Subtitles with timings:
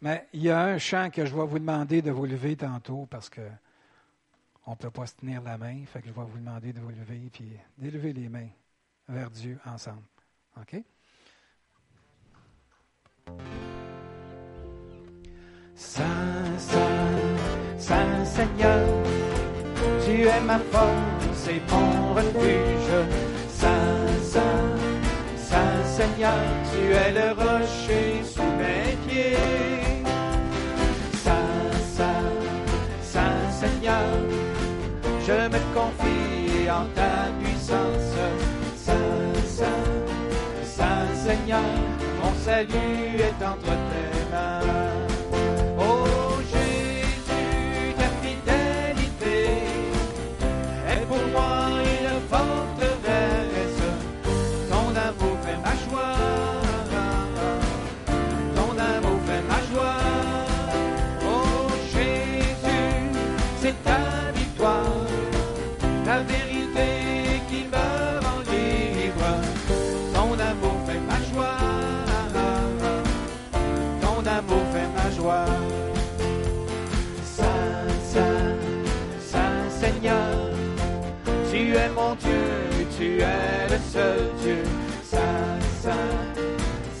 [0.00, 3.06] Mais il y a un chant que je vais vous demander de vous lever tantôt
[3.10, 3.40] parce que
[4.66, 5.84] on ne peut pas se tenir la main.
[5.86, 8.48] Fait que je vais vous demander de vous lever puis d'élever les mains
[9.08, 10.02] vers Dieu ensemble.
[10.60, 10.82] OK?
[15.74, 16.04] Saint,
[16.58, 18.86] Saint, Saint Seigneur,
[20.04, 23.08] tu es ma force et mon refuge.
[23.48, 24.76] Saint, Saint,
[25.36, 26.38] Saint Seigneur,
[26.72, 28.07] tu es le rocher
[35.88, 38.16] confie en ta puissance.
[38.76, 38.94] Saint,
[39.46, 39.64] Saint,
[40.64, 41.60] Saint Seigneur,
[42.22, 44.17] mon salut est entre tes
[82.98, 84.62] tu es le seul Dieu.
[85.04, 86.18] Saint, Saint,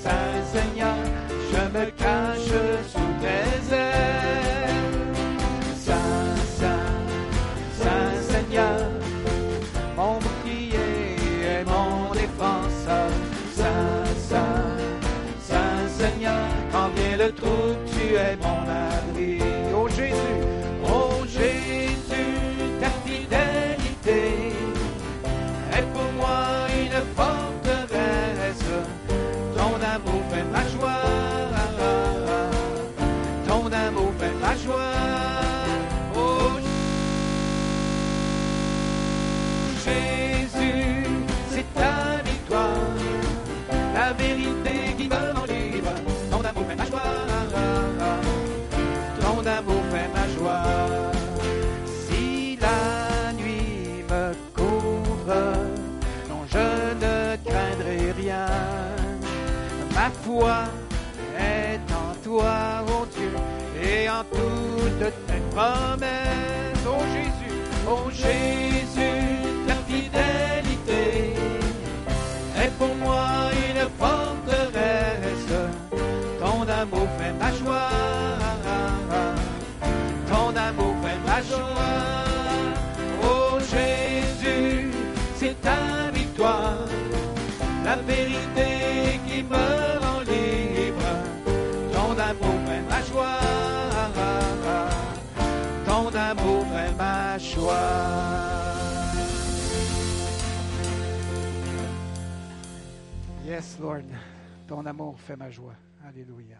[0.02, 0.96] Saint Seigneur,
[1.50, 2.54] je me cache
[2.92, 4.76] sous tes ailes.
[5.76, 6.94] Saint, Saint,
[7.80, 8.78] Saint Seigneur,
[9.96, 11.16] mon bouclier
[11.52, 13.10] et mon défenseur.
[13.52, 14.76] Saint, Saint,
[15.40, 18.87] Saint Seigneur, quand vient le trou, tu es mon abri.
[59.98, 60.58] Ma foi
[61.36, 63.32] est en toi, oh Dieu,
[63.82, 66.86] et en toutes tes promesses.
[66.86, 69.26] Oh Jésus, oh Jésus,
[69.66, 71.34] ta fidélité
[72.62, 75.56] est pour moi une forteresse.
[76.38, 77.90] Ton amour fait ma joie.
[80.30, 82.24] Ton amour fait ma joie.
[83.24, 84.92] Oh Jésus,
[85.34, 86.86] c'est ta victoire.
[87.84, 88.77] La vérité
[89.56, 91.08] rend libre.
[91.92, 93.38] Ton amour fait ma joie.
[95.86, 98.28] Ton amour fait ma joie.
[103.44, 104.02] Yes, Lord.
[104.66, 105.74] Ton amour fait ma joie.
[106.06, 106.58] Alléluia.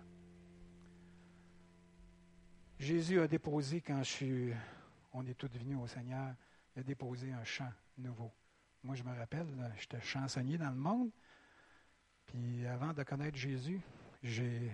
[2.78, 4.52] Jésus a déposé, quand je suis,
[5.12, 6.34] on est tous venus au Seigneur,
[6.74, 8.30] il a déposé un chant nouveau.
[8.84, 9.46] Moi, je me rappelle,
[9.78, 11.10] j'étais chansonnier dans le monde.
[12.28, 13.80] Puis avant de connaître Jésus,
[14.22, 14.70] j'ai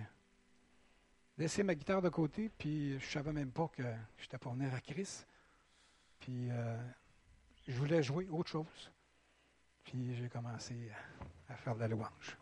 [1.37, 3.83] laissé ma guitare de côté, puis je savais même pas que
[4.17, 5.27] j'étais pour venir à Christ.
[6.19, 6.77] Puis euh,
[7.67, 8.91] je voulais jouer autre chose.
[9.83, 10.75] Puis j'ai commencé
[11.49, 12.37] à faire de la louange.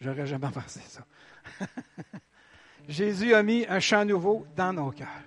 [0.00, 1.06] J'aurais jamais pensé ça.
[2.88, 5.22] Jésus a mis un chant nouveau dans nos cœurs.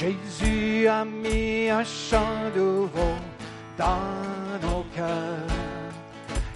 [0.00, 3.16] Jésus a mis un chant nouveau
[3.76, 4.00] dans
[4.62, 5.54] nos cœurs.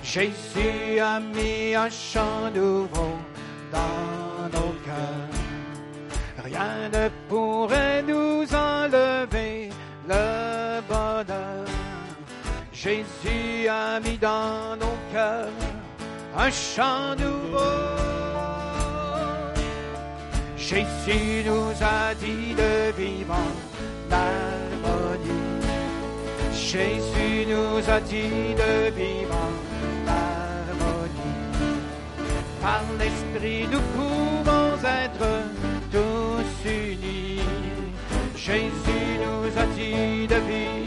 [0.03, 3.13] Jésus a mis un chant nouveau
[3.71, 5.35] dans nos cœurs.
[6.43, 9.69] Rien ne pourrait nous enlever
[10.09, 11.67] le bonheur.
[12.73, 15.53] Jésus a mis dans nos cœurs
[16.35, 18.24] un chant nouveau.
[20.67, 25.61] Jésus nous a dit de vivre en harmonie.
[26.55, 31.45] Jésus nous a dit de vivre en harmonie.
[32.63, 35.29] Par l'Esprit, nous pouvons être
[35.93, 37.43] tous unis.
[38.35, 40.84] Jésus nous a dit de vivre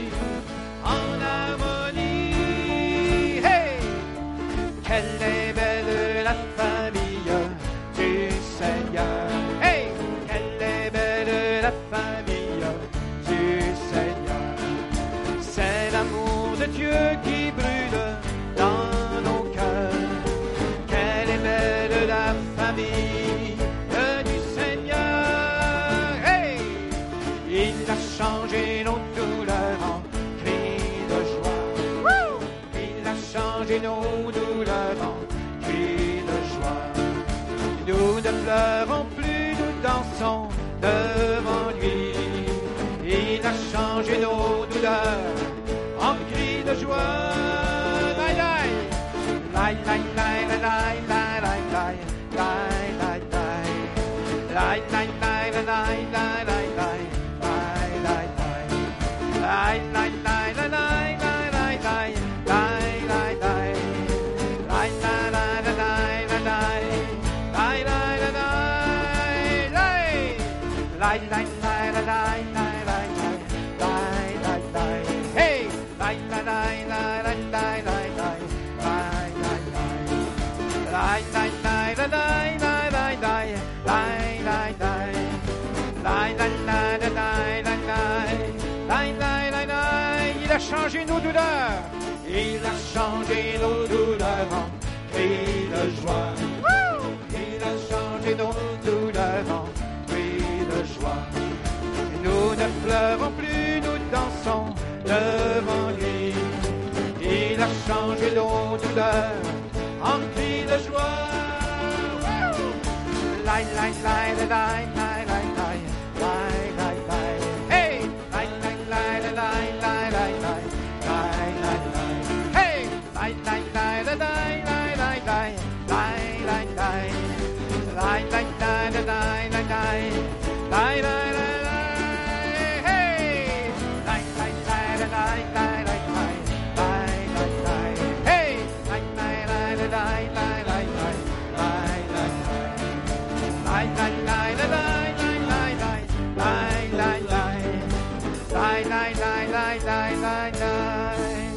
[148.89, 151.51] lie, lie, lie, lie, lie, lie,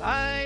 [0.00, 0.37] lie.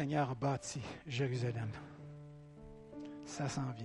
[0.00, 1.68] Seigneur bâtit Jérusalem.
[3.26, 3.84] Ça s'en vient.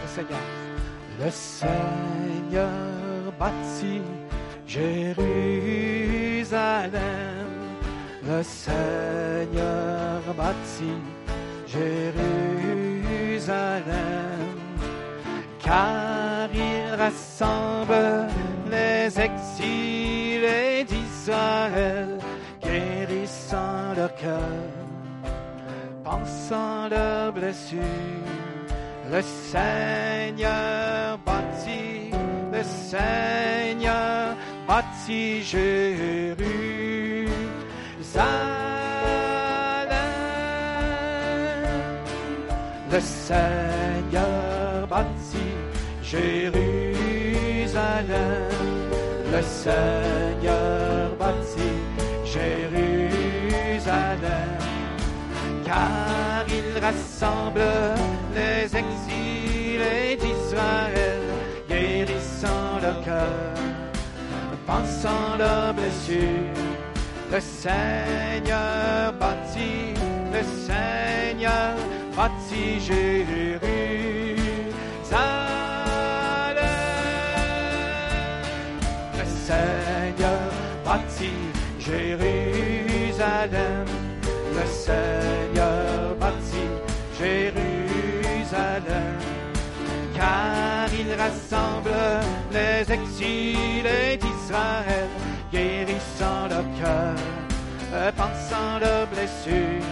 [0.00, 0.40] Le Seigneur.
[1.20, 2.72] Le Seigneur
[3.38, 4.00] bâtit
[4.66, 5.36] Jérusalem.
[8.28, 11.00] Le Seigneur bâtit
[11.68, 12.24] Jérusalem.
[15.60, 18.26] Car il rassemble
[18.68, 22.18] les exilés d'Israël,
[22.60, 24.40] guérissant leur cœur,
[26.02, 27.80] pensant leurs blessures.
[29.12, 32.10] Le Seigneur bâtit,
[32.52, 34.34] le Seigneur
[34.66, 36.95] bâtit Jérusalem.
[42.90, 45.54] Le Seigneur bâtit
[46.02, 46.54] Jérusalem.
[49.32, 51.80] Le Seigneur bâtit
[52.24, 52.96] Jérusalem
[55.66, 57.60] car il rassemble
[58.34, 61.20] les exilés d'Israël,
[61.68, 63.52] guérissant leur cœur,
[64.66, 66.75] pensant leurs blessures.
[67.32, 69.94] Le Seigneur bâtit,
[70.32, 71.74] le Seigneur
[72.16, 73.60] bâtit Jérusalem.
[79.18, 80.52] Le Seigneur
[80.84, 83.86] bâtit Jérusalem.
[84.54, 86.70] Le Seigneur bâtit
[87.18, 89.16] Jérusalem,
[90.14, 91.90] car il rassemble
[92.52, 95.08] les exilés d'Israël,
[95.56, 97.16] guérissant leur cœur,
[98.14, 99.86] pensant leurs blessures.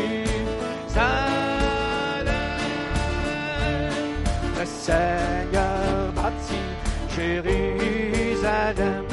[4.60, 6.70] Le Seigneur bâtit
[7.16, 9.06] Jérusalem,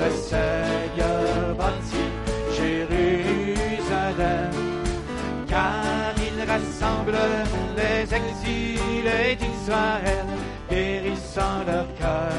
[0.00, 2.10] le Seigneur bâtit
[2.58, 4.50] Jérusalem,
[6.46, 7.18] rassemble
[7.76, 8.14] les
[9.02, 10.26] d'Israël,
[10.70, 12.32] guérissant leur cœur,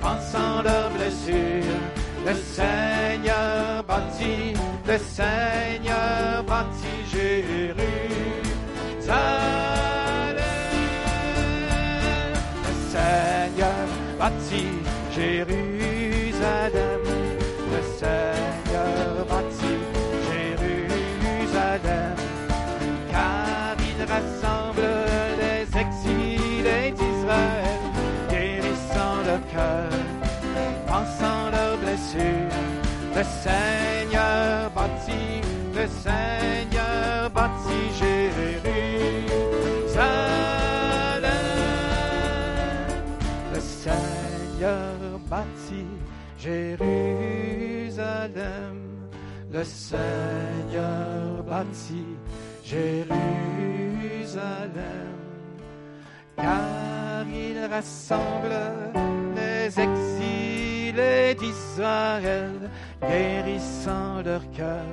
[0.00, 1.80] pensant leurs blessures.
[2.26, 4.54] Le Seigneur bâtit,
[4.86, 9.41] le Seigneur bâtit Jérusalem.
[36.02, 38.82] Seigneur bâtit Jérusalem.
[43.54, 44.96] Le Seigneur
[45.30, 45.94] bâtit
[46.38, 47.18] Jérusalem.
[49.52, 52.16] Le Seigneur bâtit
[52.64, 53.22] Jérusalem.
[56.36, 58.56] Car il rassemble
[59.36, 64.84] les exilés d'Israël, guérissant leur cœur,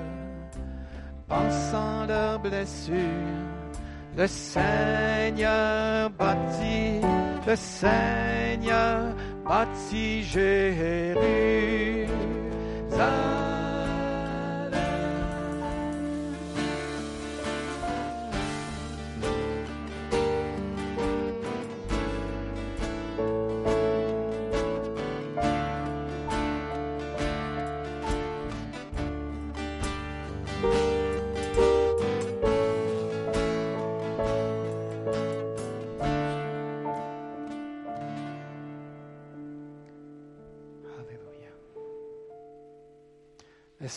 [1.29, 2.95] pensant leurs blessures.
[4.17, 6.99] Le Seigneur bâtit,
[7.47, 11.19] le Seigneur bâtit Jérusalem.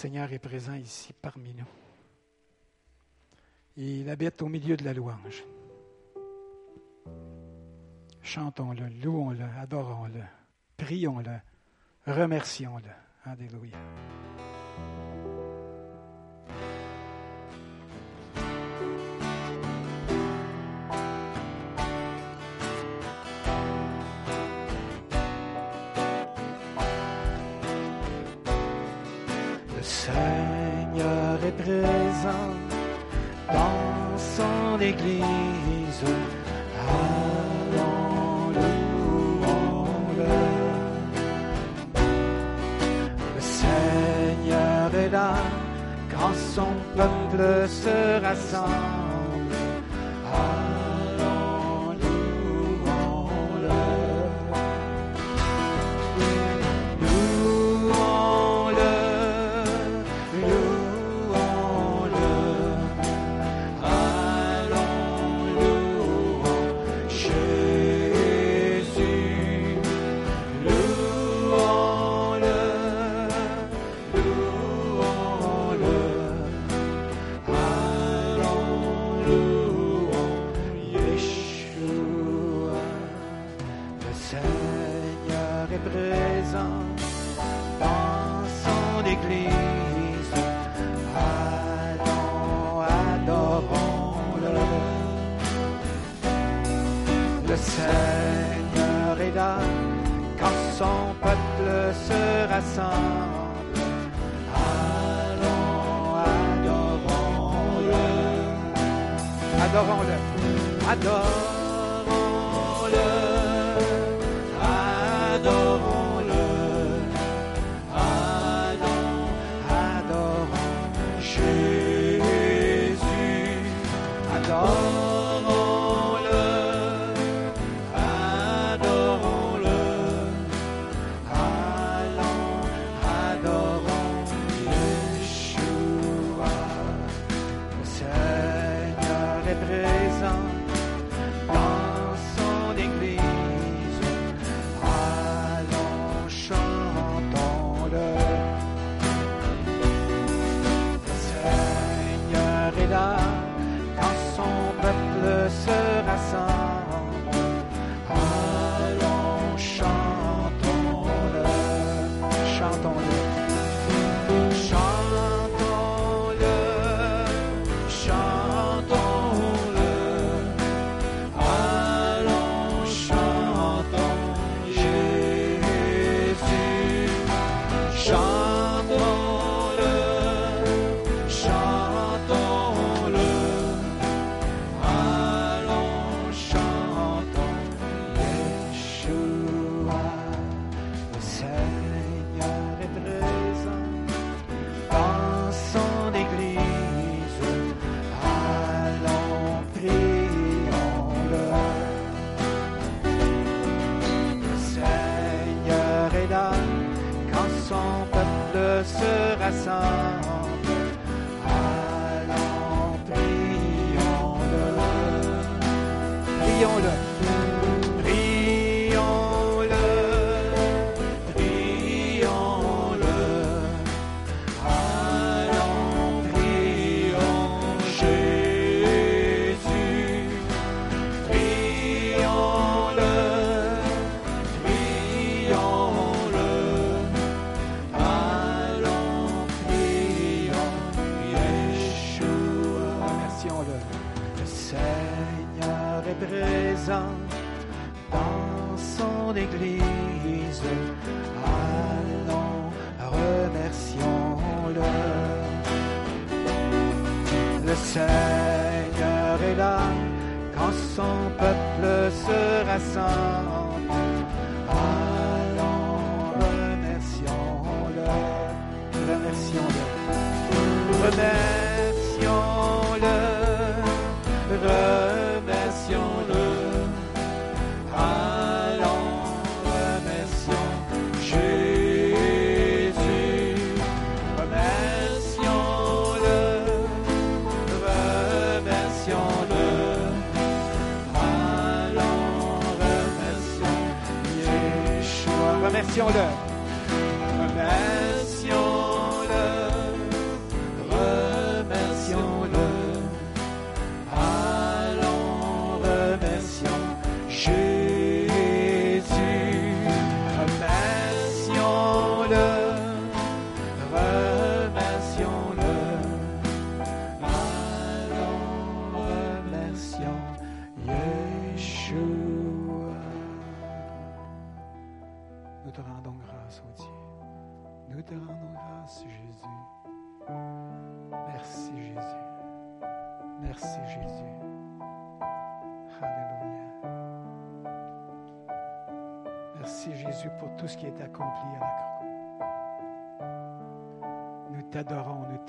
[0.03, 1.69] Seigneur est présent ici parmi nous.
[3.77, 5.45] Il habite au milieu de la louange.
[8.21, 10.25] Chantons-le, louons-le, adorons-le,
[10.77, 11.39] prions-le,
[12.05, 13.31] remercions-le.
[13.31, 13.79] Alléluia.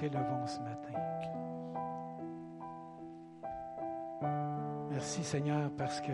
[0.10, 0.94] T'élevons ce matin.
[4.90, 6.12] Merci, Seigneur, parce que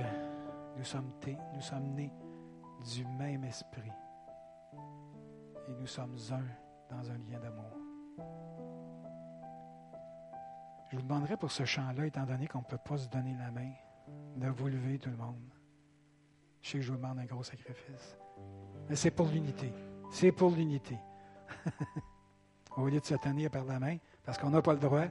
[0.78, 1.12] nous sommes,
[1.56, 2.13] nous sommes nés
[2.93, 3.91] du même esprit
[5.67, 7.78] et nous sommes un dans un lien d'amour.
[10.89, 13.52] Je vous demanderai pour ce chant-là, étant donné qu'on ne peut pas se donner la
[13.52, 13.71] main,
[14.38, 15.52] de vous lever tout le monde.
[16.62, 18.17] Je sais que je vous demande un gros sacrifice.
[18.88, 19.71] Mais c'est pour l'unité.
[20.12, 20.97] C'est pour l'unité.
[22.79, 25.05] Au lieu de se tenir par la main, parce qu'on n'a pas le droit,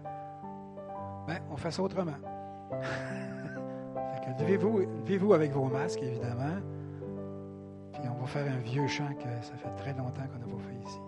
[1.26, 2.16] ben, on fait ça autrement.
[4.38, 6.60] Levez-vous avec vos masques, évidemment.
[7.92, 10.62] Puis on va faire un vieux chant que ça fait très longtemps qu'on n'a pas
[10.62, 10.98] fait ici.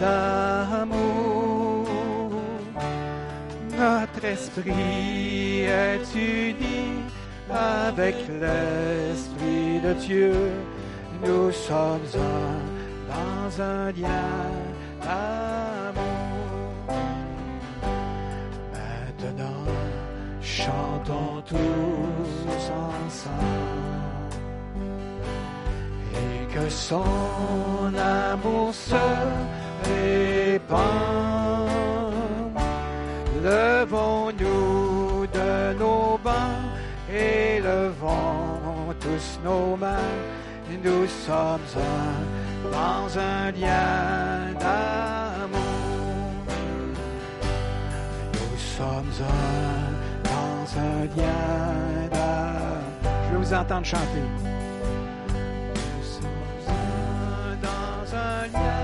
[0.00, 1.86] D'amour.
[3.76, 7.02] Notre esprit est uni
[7.50, 10.34] avec l'esprit de Dieu.
[11.24, 14.42] Nous sommes un dans un lien
[15.02, 15.98] d'amour.
[18.72, 19.64] Maintenant,
[20.40, 23.48] chantons tous ensemble
[26.14, 28.74] et que son amour
[33.90, 36.68] Levons-nous de nos bancs
[37.10, 40.14] et levons tous nos mains.
[40.84, 45.58] Nous sommes un dans un lien d'amour.
[48.34, 52.82] Nous sommes un dans un lien d'amour.
[53.24, 54.26] Je vais vous entendre chanter.
[55.72, 58.77] Nous sommes un dans un lien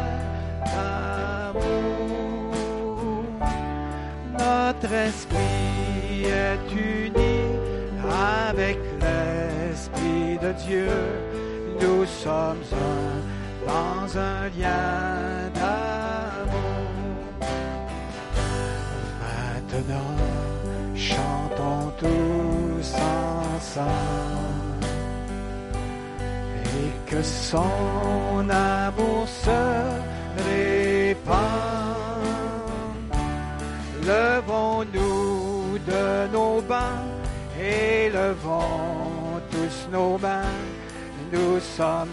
[4.32, 7.36] Notre esprit est uni
[8.42, 10.88] avec l'esprit de Dieu.
[11.80, 12.64] Nous sommes
[13.66, 16.84] dans un lien d'amour.
[19.20, 20.16] Maintenant,
[20.94, 24.34] chantons tous ensemble
[27.06, 31.94] que son amour se répand.
[34.06, 37.04] Levons-nous de nos bains,
[37.58, 40.58] élevons tous nos mains.
[41.32, 42.08] Nous sommes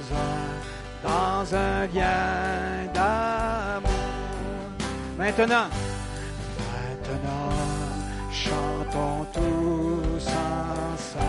[1.04, 3.92] dans un lien d'amour.
[5.18, 5.68] Maintenant,
[6.72, 7.52] maintenant,
[8.32, 11.22] chantons tous ensemble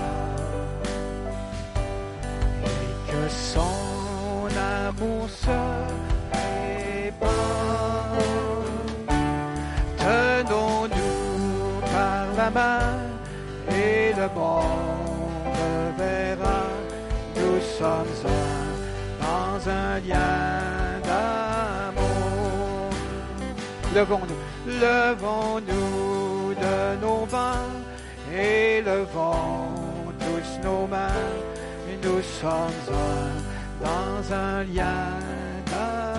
[2.64, 6.01] et que son amour se
[9.98, 12.98] Tenons-nous par la main
[13.70, 16.62] et le monde verra.
[17.36, 18.72] Nous sommes un
[19.24, 22.90] dans un lien d'amour.
[23.94, 27.72] Levons-nous, levons-nous de nos mains
[28.34, 29.82] et levons
[30.18, 31.28] tous nos mains.
[32.02, 35.10] Nous sommes un dans un lien
[35.66, 36.11] d'amour.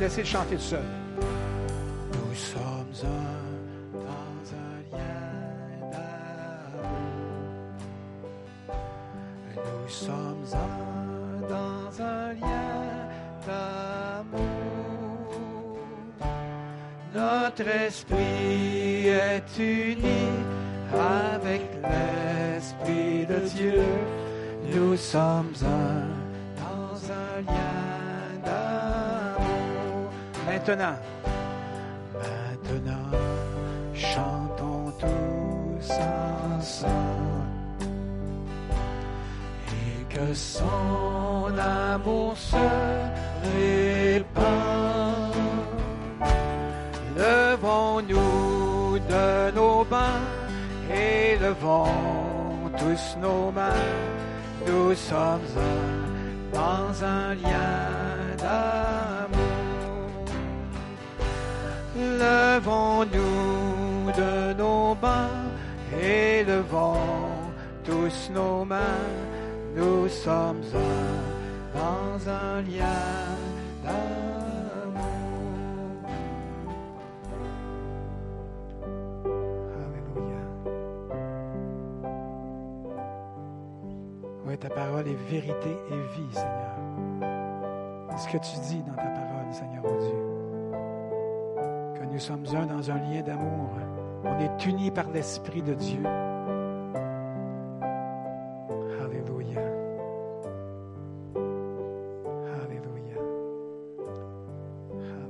[0.00, 0.80] Laisser le chanter tout seul.
[1.20, 5.28] Nous sommes un dans un lien
[5.92, 7.20] d'amour.
[9.56, 10.78] Nous sommes un
[11.50, 12.80] dans un lien
[13.46, 14.40] d'amour.
[17.14, 20.30] Notre esprit est uni
[20.94, 23.84] avec l'esprit de Dieu.
[24.74, 26.08] Nous sommes un
[26.56, 27.79] dans un lien.
[30.60, 30.98] Maintenant,
[32.12, 33.18] maintenant,
[33.94, 35.90] chantons tous
[36.58, 37.46] ensemble
[39.72, 42.56] et que son amour se
[43.56, 45.32] répand.
[47.16, 50.20] Levons-nous de nos bains
[50.92, 51.86] et levons
[52.76, 53.86] tous nos mains.
[54.66, 56.00] Nous sommes un
[56.52, 59.19] dans un lien d'amour.
[62.00, 65.50] Levons-nous de nos bains
[66.00, 66.96] et levons
[67.84, 69.10] tous nos mains.
[69.76, 73.36] Nous sommes un dans un lien
[73.84, 74.00] d'amour.
[79.76, 80.42] Alléluia.
[84.46, 86.78] Oui, ta parole est vérité et vie, Seigneur.
[88.10, 90.29] C'est ce que tu dis dans ta parole, Seigneur mon Dieu.
[92.12, 93.70] Nous sommes un dans un lien d'amour.
[94.24, 96.02] On est unis par l'Esprit de Dieu.
[99.00, 99.60] Alléluia.
[102.64, 103.20] Alléluia.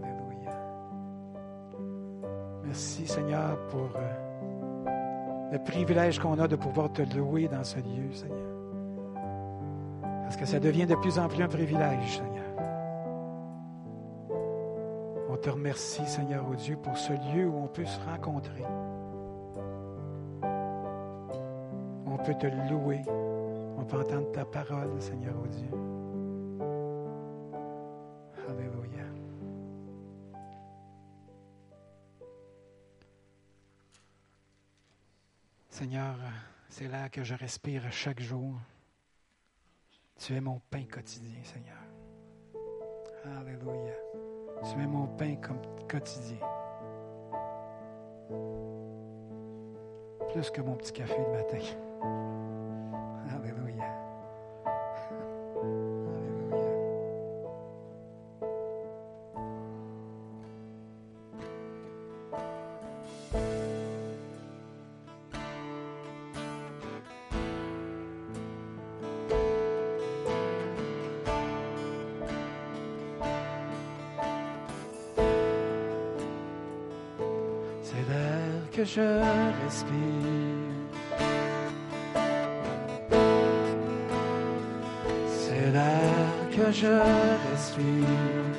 [0.03, 0.53] Alléluia.
[2.65, 8.11] Merci Seigneur pour euh, le privilège qu'on a de pouvoir te louer dans ce lieu,
[8.13, 8.39] Seigneur.
[10.23, 12.40] Parce que ça devient de plus en plus un privilège, Seigneur.
[15.41, 18.65] Te remercie, Seigneur, au Dieu, pour ce lieu où on peut se rencontrer.
[22.07, 23.01] On peut te louer.
[23.79, 25.71] On peut entendre ta parole, Seigneur, au Dieu.
[28.49, 29.05] Alléluia.
[35.71, 36.17] Seigneur,
[36.69, 38.55] c'est là que je respire chaque jour.
[40.19, 41.79] Tu es mon pain quotidien, Seigneur.
[43.25, 44.10] Alléluia.
[44.63, 46.37] Tu es mon pain comme quotidien.
[50.33, 51.59] Plus que mon petit café le matin.
[78.97, 79.23] Je
[79.65, 80.01] respire.
[85.29, 86.95] C'est l'air que je
[87.51, 88.51] respire.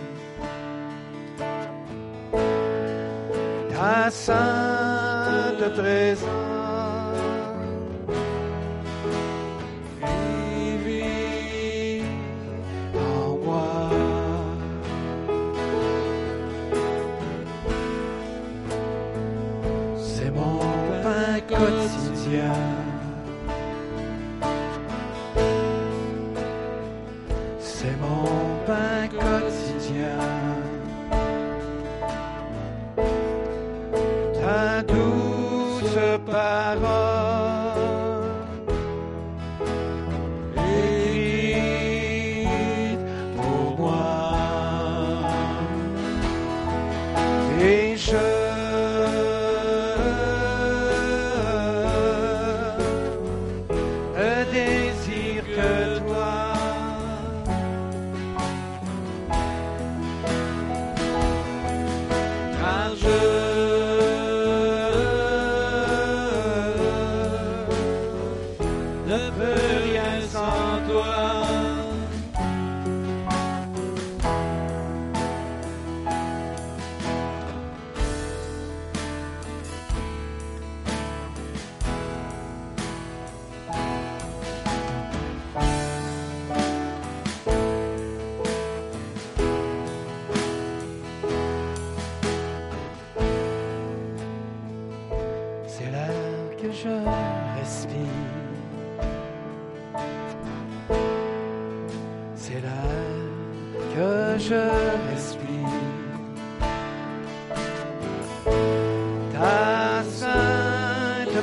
[3.71, 6.60] Ta sainte présence.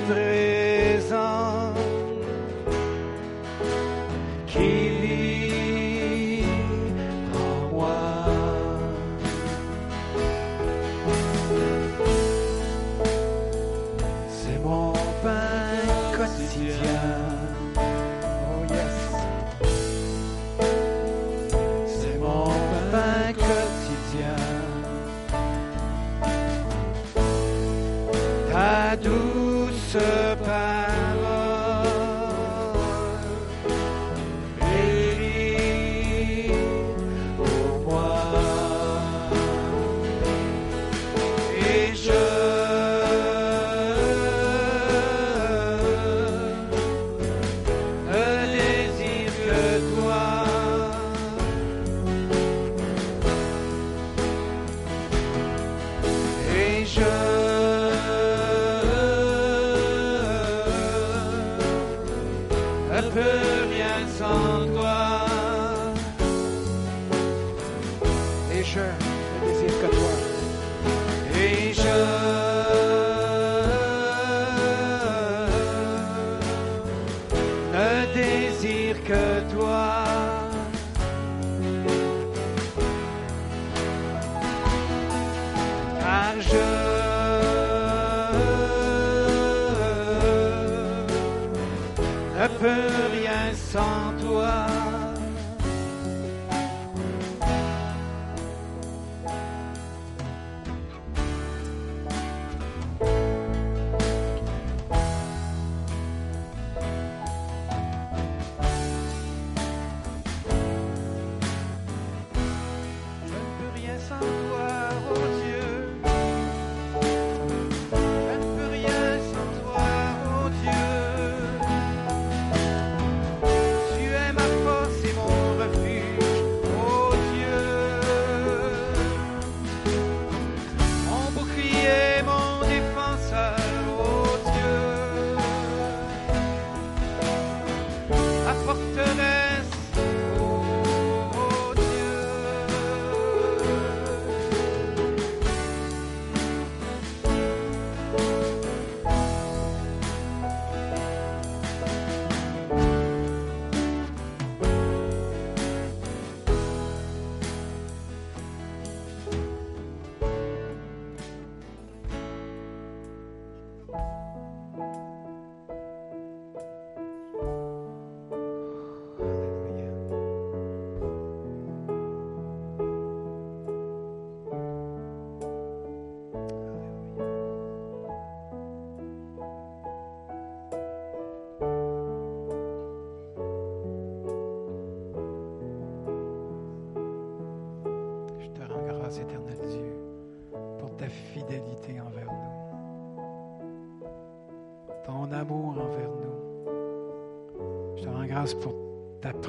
[0.09, 0.48] Sainte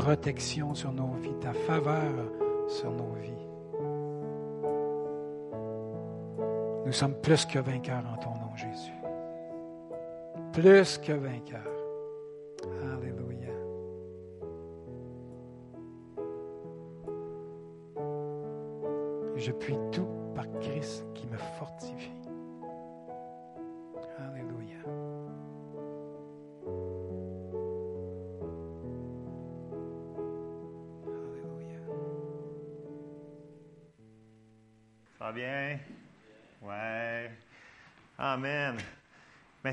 [0.10, 2.12] protection sur nos vies, ta faveur
[2.68, 3.48] sur nos vies.
[6.84, 8.92] Nous sommes plus que vainqueurs en ton nom, Jésus.
[10.52, 11.62] Plus que vainqueurs.
[12.92, 13.54] Alléluia.
[19.36, 19.78] Je puis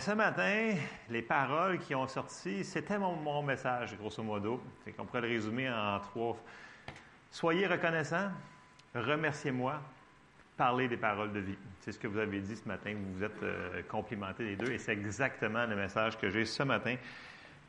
[0.07, 0.77] ce matin,
[1.11, 4.63] les paroles qui ont sorti, c'était mon, mon message, grosso modo.
[4.85, 6.37] Fait qu'on pourrait le résumer en trois.
[7.33, 8.31] Soyez reconnaissants,
[8.95, 9.83] remerciez-moi,
[10.57, 11.59] parlez des paroles de vie.
[11.81, 12.95] C'est ce que vous avez dit ce matin.
[12.95, 16.63] Vous vous êtes euh, complimentés les deux et c'est exactement le message que j'ai ce
[16.63, 16.95] matin.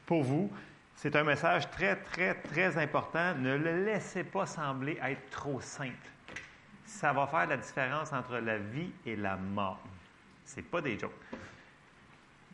[0.06, 0.52] pour vous.
[0.94, 3.34] C'est un message très, très, très important.
[3.34, 6.08] Ne le laissez pas sembler être trop simple.
[6.86, 9.82] Ça va faire la différence entre la vie et la mort.
[10.46, 11.14] C'est pas des jokes.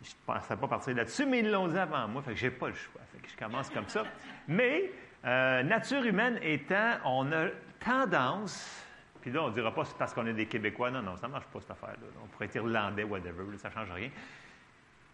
[0.04, 2.68] Je ne pensais pas partir là-dessus, mais ils l'ont dit avant moi, fait que pas
[2.68, 3.02] le choix.
[3.26, 4.04] Je commence comme ça.
[4.48, 4.92] Mais,
[5.26, 7.48] euh, nature humaine étant, on a
[7.80, 8.86] tendance,
[9.22, 10.92] puis là, on ne dira pas c'est parce qu'on est des Québécois.
[10.92, 12.08] Non, non, ça ne marche pas cette affaire-là.
[12.22, 14.10] On pourrait être irlandais, whatever, ça ne change rien.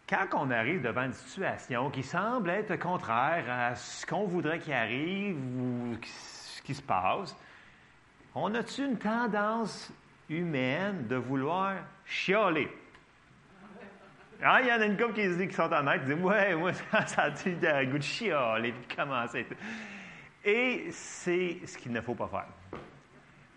[0.10, 4.74] Quand on arrive devant une situation qui semble être contraire à ce qu'on voudrait qu'il
[4.74, 7.38] arrive ou ce qui se passe,
[8.34, 9.94] on a-tu une tendance
[10.28, 11.76] humaine de vouloir
[12.06, 12.68] chialer?
[14.42, 16.24] Ah, il y en a une couple qui se dit qu'ils sont honnêtes, qui disent
[16.24, 16.72] Ouais, moi,
[17.06, 19.46] ça, a le goût de chialer, puis commencer?
[20.46, 22.82] Et c'est ce qu'il ne faut pas faire.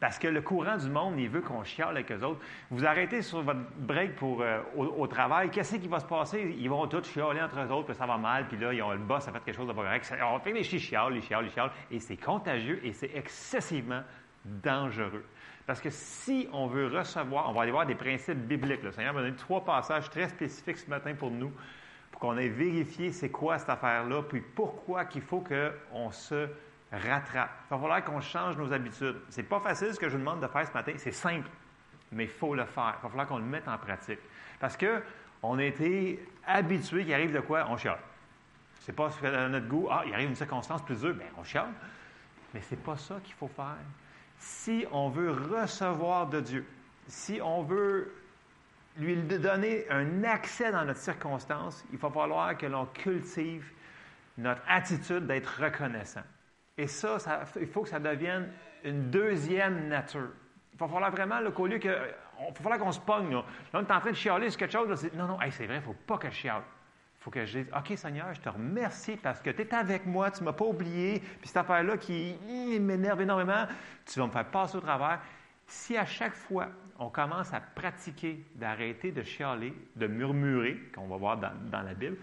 [0.01, 2.41] Parce que le courant du monde, il veut qu'on chiale avec eux autres.
[2.73, 6.57] Vous arrêtez sur votre break pour, euh, au, travail, qu'est-ce qui va se passer?
[6.59, 8.91] Ils vont tous chialer entre eux autres, puis ça va mal, puis là, ils ont,
[8.91, 10.13] le boss a fait quelque chose de pas correct.
[10.25, 14.03] On fait les chiales, les chiales, les chiales, et c'est contagieux et c'est excessivement
[14.45, 15.25] dangereux.
[15.67, 18.83] Parce que si on veut recevoir, on va aller voir des principes bibliques.
[18.83, 21.53] Le Seigneur m'a donné trois passages très spécifiques ce matin pour nous,
[22.11, 26.49] pour qu'on ait vérifié c'est quoi cette affaire-là, puis pourquoi qu'il faut qu'on se
[26.91, 27.51] rattrape.
[27.67, 29.17] Il va falloir qu'on change nos habitudes.
[29.29, 31.49] C'est pas facile ce que je vous demande de faire ce matin, c'est simple,
[32.11, 32.97] mais il faut le faire.
[32.99, 34.21] Il va falloir qu'on le mette en pratique.
[34.59, 35.03] Parce que
[35.43, 37.67] on a été habitué qu'il arrive de quoi?
[37.69, 37.99] On chiale.
[38.81, 39.11] C'est pas
[39.49, 39.89] notre goût.
[39.91, 41.71] Ah, il arrive une circonstance plus dure, bien, on chiale.
[42.53, 43.77] Mais c'est pas ça qu'il faut faire.
[44.43, 46.67] Si on veut recevoir de Dieu,
[47.07, 48.13] si on veut
[48.97, 53.71] lui donner un accès dans notre circonstance, il va falloir que l'on cultive
[54.37, 56.25] notre attitude d'être reconnaissant.
[56.77, 57.19] Et ça,
[57.61, 58.51] il faut que ça devienne
[58.83, 60.31] une deuxième nature.
[60.73, 61.89] Il va falloir vraiment qu'au lieu que.
[62.41, 63.31] Il va falloir qu'on se pogne.
[63.31, 65.09] Là, on est en train de chialer sur quelque chose.
[65.15, 66.63] non, non, c'est vrai, il ne faut pas que je chiale.
[67.23, 70.33] Faut que je dise OK, Seigneur, je te remercie parce que tu es avec moi,
[70.33, 71.21] tu ne m'as pas oublié.
[71.21, 72.37] Puis cette affaire-là qui
[72.81, 73.67] m'énerve énormément,
[74.05, 75.21] tu vas me faire passer au travers.
[75.65, 81.17] Si à chaque fois, on commence à pratiquer d'arrêter de chialer, de murmurer, qu'on va
[81.17, 82.17] voir dans, dans la Bible,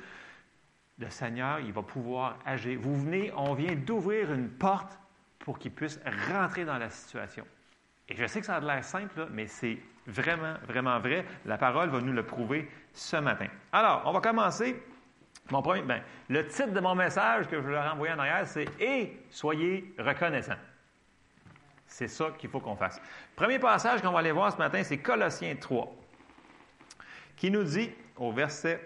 [0.99, 2.77] le Seigneur, il va pouvoir agir.
[2.81, 4.99] Vous venez, on vient d'ouvrir une porte
[5.39, 5.97] pour qu'il puisse
[6.29, 7.45] rentrer dans la situation.
[8.09, 11.25] Et je sais que ça a l'air simple, mais c'est vraiment, vraiment vrai.
[11.45, 13.47] La parole va nous le prouver ce matin.
[13.71, 14.75] Alors, on va commencer.
[15.51, 18.47] Mon premier, ben, le titre de mon message que je leur ai envoyé en arrière,
[18.47, 20.53] c'est Et soyez reconnaissants.
[21.87, 23.01] C'est ça qu'il faut qu'on fasse.
[23.35, 25.91] Premier passage qu'on va aller voir ce matin, c'est Colossiens 3,
[27.35, 28.79] qui nous dit au verset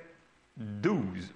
[0.55, 1.33] 12.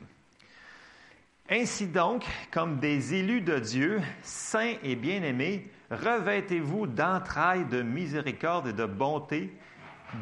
[1.50, 8.74] Ainsi donc, comme des élus de Dieu, saints et bien-aimés, revêtez-vous d'entrailles de miséricorde et
[8.74, 9.54] de bonté,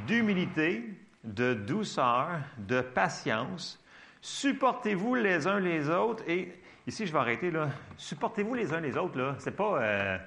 [0.07, 0.83] d'humilité,
[1.23, 3.83] de douceur, de patience.
[4.25, 6.23] Supportez-vous les uns les autres.
[6.27, 6.51] Et
[6.87, 7.69] ici, je vais arrêter là.
[7.95, 9.35] Supportez-vous les uns les autres, là.
[9.37, 9.79] C'est pas.
[9.79, 10.17] Euh,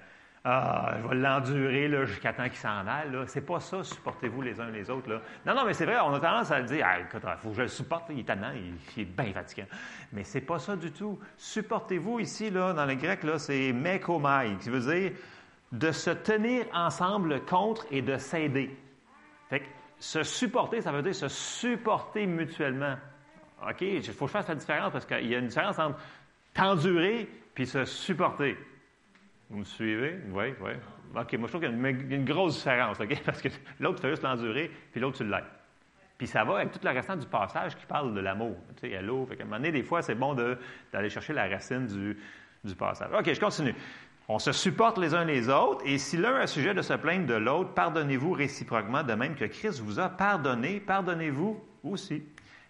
[0.45, 3.11] ah, je vais l'endurer jusqu'à temps qu'il s'en aille.
[3.11, 3.25] Là.
[3.27, 5.11] C'est pas ça, supportez-vous les uns les autres.
[5.11, 5.21] Là.
[5.45, 7.07] Non, non, mais c'est vrai, on a tendance à le dire, ah, il
[7.41, 9.67] faut que je le supporte, il est tellement, il, est bien fatigant.
[10.13, 11.19] Mais c'est pas ça du tout.
[11.37, 15.11] Supportez-vous ici, là, dans le grec, là, c'est mekomai, qui veut dire
[15.73, 18.79] de se tenir ensemble contre et de s'aider.
[19.51, 19.67] Fait que
[19.99, 22.95] se supporter, ça veut dire se supporter mutuellement.
[23.63, 25.99] OK, il faut que je fasse la différence parce qu'il y a une différence entre
[26.55, 28.57] t'endurer puis se supporter.
[29.51, 30.19] Vous me suivez?
[30.31, 30.73] Oui, oui.
[31.17, 33.23] OK, moi, je trouve qu'il y a une, grosse différence, OK?
[33.25, 33.49] Parce que
[33.81, 35.45] l'autre fait juste l'endurer, puis l'autre, tu l'aides.
[36.19, 38.57] Puis ça va avec tout le restant du passage qui parle de l'amour.
[38.77, 39.25] Tu sais, hello.
[39.25, 40.35] Fait un moment donné, des fois, c'est bon
[40.93, 42.19] d'aller chercher la racine du,
[42.65, 43.09] du passage.
[43.13, 43.75] OK, je continue.
[44.29, 47.27] On se supporte les uns les autres, et si l'un a sujet de se plaindre
[47.27, 52.23] de l'autre, pardonnez-vous réciproquement, de même que Christ vous a pardonné, pardonnez-vous aussi.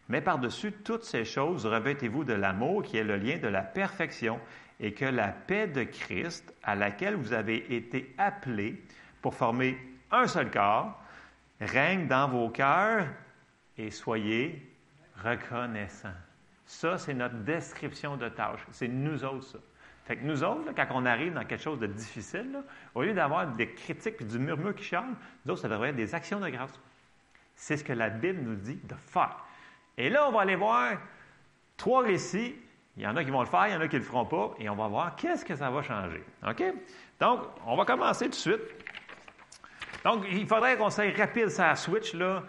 [0.09, 4.41] Mais par-dessus toutes ces choses, revêtez-vous de l'amour qui est le lien de la perfection,
[4.81, 8.83] et que la paix de Christ, à laquelle vous avez été appelés
[9.21, 9.77] pour former
[10.11, 11.03] un seul corps,
[11.61, 13.07] règne dans vos cœurs
[13.77, 14.73] et soyez
[15.23, 16.09] reconnaissants.
[16.65, 18.61] Ça, c'est notre description de tâche.
[18.71, 19.59] C'est nous autres, ça.
[20.05, 22.63] Fait que nous autres, quand on arrive dans quelque chose de difficile,
[22.95, 25.05] au lieu d'avoir des critiques et du murmure qui chante,
[25.45, 26.73] nous autres, ça devrait être des actions de grâce.
[27.55, 29.45] C'est ce que la Bible nous dit de faire.
[29.99, 30.93] Et là, on va aller voir
[31.77, 32.55] trois récits
[32.99, 34.07] il y en a qui vont le faire, il y en a qui ne le
[34.07, 36.25] feront pas, et on va voir qu'est-ce que ça va changer.
[36.45, 36.65] OK?
[37.21, 38.61] Donc, on va commencer tout de suite.
[40.05, 42.43] Donc, il faudrait qu'on soit rapide sur la switch, là,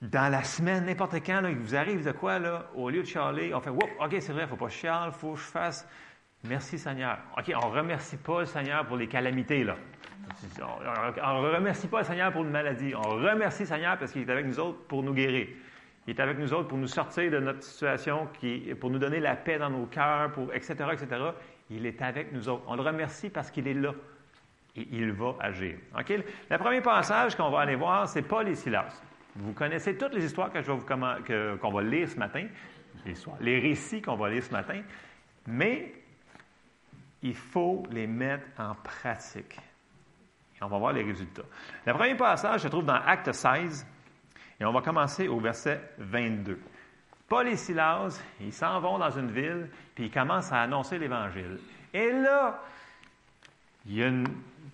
[0.00, 3.06] dans la semaine, n'importe quand, là, il vous arrive de quoi, là, au lieu de
[3.06, 5.44] chialer, on fait, OK, c'est vrai, il ne faut pas chialer, il faut que je
[5.44, 5.86] fasse
[6.44, 7.18] merci Seigneur.
[7.36, 9.76] OK, on ne remercie pas le Seigneur pour les calamités, là.
[11.22, 12.94] On ne remercie pas le Seigneur pour une maladie.
[12.94, 15.48] On remercie le Seigneur parce qu'il est avec nous autres pour nous guérir.
[16.06, 18.28] Il est avec nous autres pour nous sortir de notre situation,
[18.80, 21.06] pour nous donner la paix dans nos cœurs, pour, etc., etc.
[21.70, 22.64] Il est avec nous autres.
[22.66, 23.92] On le remercie parce qu'il est là.
[24.76, 25.76] Et il va agir.
[25.96, 29.02] Le premier passage qu'on va aller voir, c'est Paul et Silas.
[29.36, 32.46] Vous connaissez toutes les histoires que qu'on va lire ce matin,
[33.04, 34.82] les, les récits qu'on va lire ce matin,
[35.46, 35.92] mais
[37.22, 39.58] il faut les mettre en pratique.
[40.56, 41.42] Et on va voir les résultats.
[41.86, 43.86] Le premier passage se trouve dans Acte 16,
[44.60, 46.58] et on va commencer au verset 22.
[47.28, 51.58] Paul et Silas, ils s'en vont dans une ville, puis ils commencent à annoncer l'Évangile.
[51.92, 52.60] Et là,
[53.86, 54.26] il y a une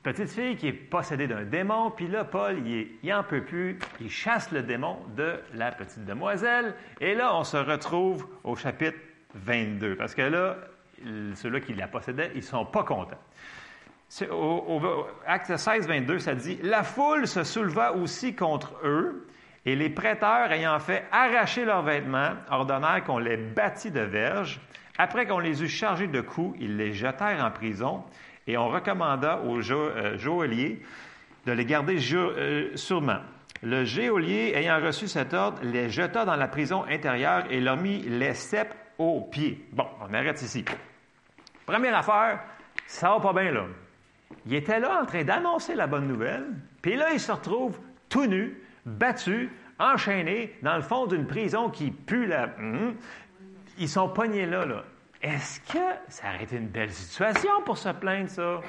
[0.03, 3.78] petite fille qui est possédée d'un démon, puis là, Paul, il, il en peut plus,
[4.01, 8.99] il chasse le démon de la petite demoiselle, et là, on se retrouve au chapitre
[9.35, 10.57] 22, parce que là,
[11.35, 13.18] ceux-là qui la possédaient, ils ne sont pas contents.
[14.31, 19.26] Au, acte 16, 22, ça dit La foule se souleva aussi contre eux,
[19.66, 24.61] et les prêteurs, ayant fait arracher leurs vêtements, ordonnèrent qu'on les bâtit de verges.
[24.98, 28.04] Après qu'on les eut chargés de coups, ils les jetèrent en prison,
[28.46, 30.82] et on recommanda au euh, geôlier
[31.46, 33.20] de les garder euh, sûrement.
[33.62, 38.00] Le geôlier, ayant reçu cet ordre, les jeta dans la prison intérieure et leur mit
[38.00, 39.66] les cèpes aux pieds.
[39.72, 40.64] Bon, on arrête ici.
[41.66, 42.40] Première affaire,
[42.86, 43.64] ça va pas bien là.
[44.46, 46.46] Il était là en train d'annoncer la bonne nouvelle,
[46.80, 48.56] puis là, il se retrouve tout nu,
[48.87, 52.45] battu, enchaîné, dans le fond d'une prison qui pue la.
[52.59, 52.95] Hum,
[53.78, 54.85] ils sont pognés là, là.
[55.22, 55.78] Est-ce que
[56.09, 58.61] ça aurait été une belle situation pour se plaindre, ça?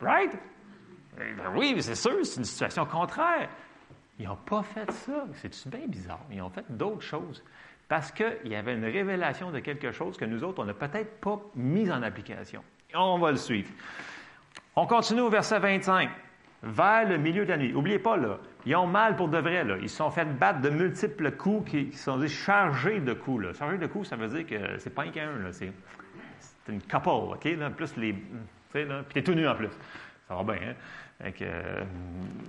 [0.00, 0.32] Right?
[1.20, 3.48] Eh ben oui, c'est sûr, c'est une situation contraire.
[4.18, 5.26] Ils n'ont pas fait ça.
[5.34, 6.24] C'est bien bizarre.
[6.30, 7.42] Ils ont fait d'autres choses.
[7.88, 11.20] Parce qu'il y avait une révélation de quelque chose que nous autres, on n'a peut-être
[11.20, 12.62] pas mis en application.
[12.94, 13.70] On va le suivre.
[14.76, 16.10] On continue au verset 25.
[16.62, 17.72] Vers le milieu de la nuit.
[17.72, 19.64] N'oubliez pas, là, ils ont mal pour de vrai.
[19.64, 19.76] Là.
[19.80, 23.44] Ils se sont fait battre de multiples coups qui, sont chargés de coups.
[23.44, 23.52] Là.
[23.52, 25.30] Chargés de coups, ça veut dire que c'est pas un qu'un.
[25.52, 25.72] C'est,
[26.68, 27.44] une couple, OK?
[27.44, 28.12] Là, plus les.
[28.72, 29.70] Puis t'es tout nu en plus.
[30.28, 30.74] Ça va bien, hein?
[31.20, 31.84] Euh,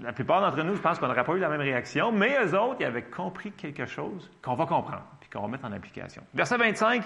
[0.04, 2.56] la plupart d'entre nous, je pense qu'on n'aurait pas eu la même réaction, mais eux
[2.60, 6.22] autres, ils avaient compris quelque chose qu'on va comprendre, puis qu'on va mettre en application.
[6.36, 7.04] Verset 25.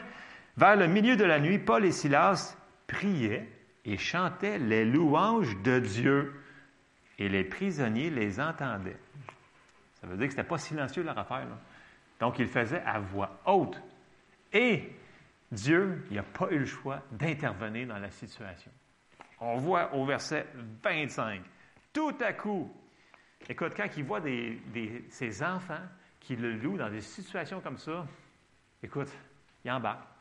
[0.58, 3.47] Vers le milieu de la nuit, Paul et Silas priaient
[3.86, 6.34] et chantaient les louanges de Dieu.
[7.20, 8.99] Et les prisonniers les entendaient.
[9.95, 11.47] Ça veut dire que ce n'était pas silencieux leur affaire.
[12.20, 13.82] Donc, ils faisaient à voix haute.
[14.51, 14.91] Et
[15.51, 18.72] Dieu, il n'a pas eu le choix d'intervenir dans la situation.
[19.39, 20.47] On voit au verset
[20.84, 21.41] 25,
[21.91, 22.72] tout à coup,
[23.47, 24.22] écoute, quand il voit
[25.09, 25.82] ses enfants
[26.20, 28.07] qui le louent dans des situations comme ça,
[28.82, 29.11] écoute,
[29.64, 30.12] il embarque.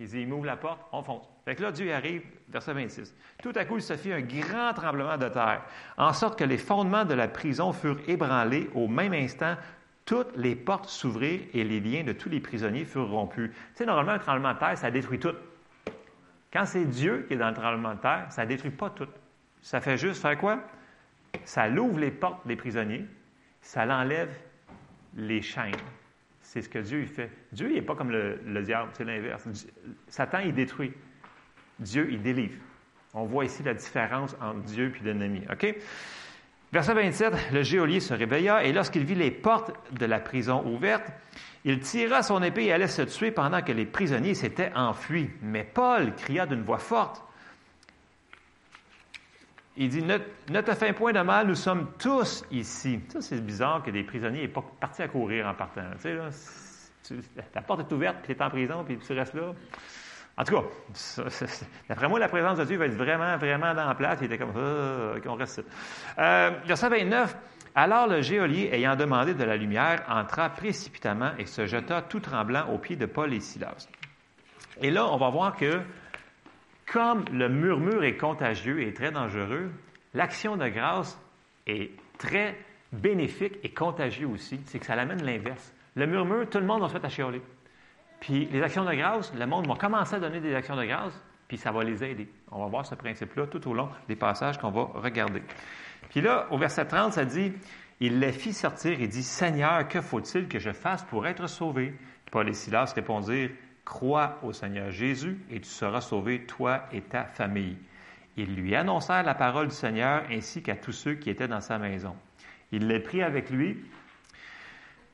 [0.00, 1.28] Il dit, il m'ouvre la porte, on fonce.
[1.44, 3.14] Fait que là, Dieu arrive, verset 26.
[3.42, 5.62] Tout à coup, il se fit un grand tremblement de terre,
[5.96, 8.70] en sorte que les fondements de la prison furent ébranlés.
[8.74, 9.56] Au même instant,
[10.04, 13.50] toutes les portes s'ouvrirent et les liens de tous les prisonniers furent rompus.
[13.50, 15.34] Tu sais, normalement, un tremblement de terre, ça détruit tout.
[16.52, 19.08] Quand c'est Dieu qui est dans le tremblement de terre, ça ne détruit pas tout.
[19.60, 20.60] Ça fait juste faire quoi?
[21.44, 23.04] Ça l'ouvre les portes des prisonniers,
[23.60, 24.30] ça l'enlève
[25.16, 25.74] les chaînes.
[26.50, 27.30] C'est ce que Dieu fait.
[27.52, 29.46] Dieu, il n'est pas comme le, le diable, c'est l'inverse.
[30.08, 30.94] Satan, il détruit.
[31.78, 32.56] Dieu, il délivre.
[33.12, 35.42] On voit ici la différence entre Dieu et l'ennemi.
[36.72, 41.12] Verset 27, le geôlier se réveilla et lorsqu'il vit les portes de la prison ouvertes,
[41.66, 45.28] il tira son épée et allait se tuer pendant que les prisonniers s'étaient enfuis.
[45.42, 47.22] Mais Paul cria d'une voix forte.
[49.80, 52.98] Il dit, ne, te fais point de mal, nous sommes tous ici.
[53.10, 55.82] Ça, c'est bizarre que des prisonniers n'aient pas parti à courir en partant.
[57.52, 59.52] Ta porte est ouverte, puis tu es en prison, puis tu restes là.
[60.36, 60.64] En tout cas,
[61.88, 64.18] d'après moi, la présence de Dieu va être vraiment, vraiment dans la place.
[64.20, 65.62] Il était comme, ah, on reste
[66.18, 67.36] euh, Verset 29.
[67.76, 72.66] Alors le geôlier, ayant demandé de la lumière, entra précipitamment et se jeta tout tremblant
[72.72, 73.88] aux pieds de Paul et Silas.
[74.80, 75.80] Et là, on va voir que,
[76.92, 79.70] comme le murmure est contagieux et très dangereux,
[80.14, 81.20] l'action de grâce
[81.66, 82.56] est très
[82.92, 84.60] bénéfique et contagieux aussi.
[84.64, 85.74] C'est que ça l'amène l'inverse.
[85.94, 87.42] Le murmure, tout le monde va se fait à chialer.
[88.20, 91.20] Puis les actions de grâce, le monde va commencer à donner des actions de grâce,
[91.46, 92.28] puis ça va les aider.
[92.50, 95.42] On va voir ce principe-là tout au long des passages qu'on va regarder.
[96.10, 97.52] Puis là, au verset 30, ça dit,
[98.00, 101.94] il les fit sortir et dit, Seigneur, que faut-il que je fasse pour être sauvé?
[102.30, 103.50] Paul et Silas répondirent,
[103.88, 107.78] Crois au Seigneur Jésus et tu seras sauvé, toi et ta famille.
[108.36, 111.78] Ils lui annoncèrent la parole du Seigneur ainsi qu'à tous ceux qui étaient dans sa
[111.78, 112.14] maison.
[112.70, 113.78] Il les prit avec lui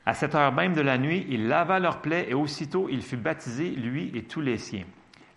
[0.05, 3.17] à cette heure même de la nuit, il lava leurs plaies et aussitôt il fut
[3.17, 4.85] baptisé, lui et tous les siens.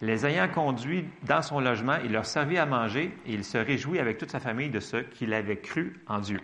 [0.02, 4.00] Les ayant conduits dans son logement, il leur servit à manger et il se réjouit
[4.00, 6.42] avec toute sa famille de ce qu'il avait cru en Dieu.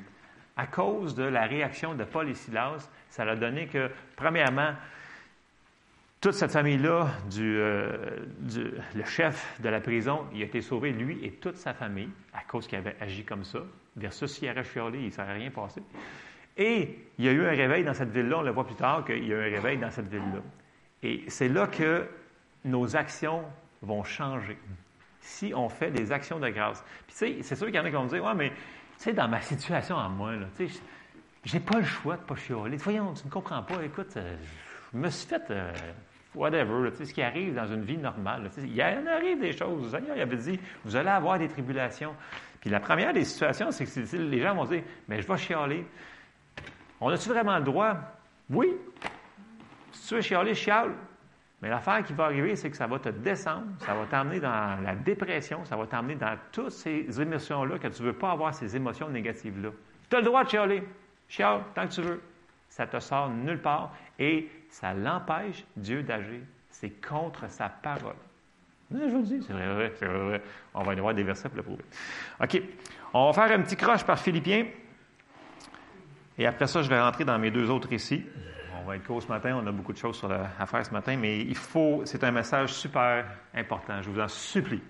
[0.58, 4.74] À cause de la réaction de Paul et Silas, ça a donné que, premièrement,
[6.24, 8.20] toute cette famille-là, euh,
[8.96, 12.44] le chef de la prison, il a été sauvé, lui et toute sa famille, à
[12.48, 13.60] cause qu'il avait agi comme ça,
[13.98, 15.84] versus s'il avait chialé, il ne serait rien passé.
[16.56, 19.04] Et il y a eu un réveil dans cette ville-là, on le voit plus tard
[19.04, 20.40] qu'il y a eu un réveil dans cette ville-là.
[21.04, 22.08] Et c'est là que
[22.64, 23.44] nos actions
[23.82, 24.58] vont changer.
[25.20, 26.86] Si on fait des actions de grâce.
[27.06, 28.52] Puis, tu sais, c'est sûr qu'il y en a qui vont me dire Ouais, mais,
[28.52, 28.56] tu
[28.96, 30.82] sais, dans ma situation à moi, là, tu sais,
[31.44, 32.78] j'ai pas le choix de pas chialer.
[32.78, 33.84] Voyons, tu ne comprends pas.
[33.84, 34.38] Écoute, euh,
[34.94, 35.44] je me suis fait.
[35.52, 35.74] Euh,
[36.36, 38.50] whatever, sais, ce qui arrive dans une vie normale.
[38.52, 39.84] sais, il y en arrive des choses.
[39.84, 42.16] Le Seigneur il avait dit Vous allez avoir des tribulations.
[42.60, 45.86] Puis la première des situations, c'est que les gens vont dire Mais je vais chialer.
[47.00, 47.98] On a-tu vraiment le droit?
[48.50, 48.68] Oui.
[49.92, 50.92] Si tu veux chialer, chiale.
[51.62, 54.82] Mais l'affaire qui va arriver, c'est que ça va te descendre, ça va t'amener dans
[54.84, 58.54] la dépression, ça va t'amener dans toutes ces émotions-là que tu ne veux pas avoir
[58.54, 59.70] ces émotions négatives-là.
[60.10, 60.84] Tu as le droit de chialer.
[61.30, 62.22] Chiale tant que tu veux.
[62.68, 66.42] Ça te sort nulle part et ça l'empêche, Dieu, d'agir.
[66.68, 68.16] C'est contre sa parole.
[68.92, 70.42] je vous le dis, c'est vrai, c'est vrai.
[70.74, 71.84] On va y avoir des versets pour le prouver.
[72.42, 72.62] OK.
[73.14, 74.66] On va faire un petit croche par Philippiens.
[76.40, 78.26] Et après ça, je vais rentrer dans mes deux autres récits.
[78.82, 80.26] On va être court ce matin, on a beaucoup de choses
[80.60, 84.28] à faire ce matin, mais il faut, c'est un message super important, je vous en
[84.28, 84.82] supplie.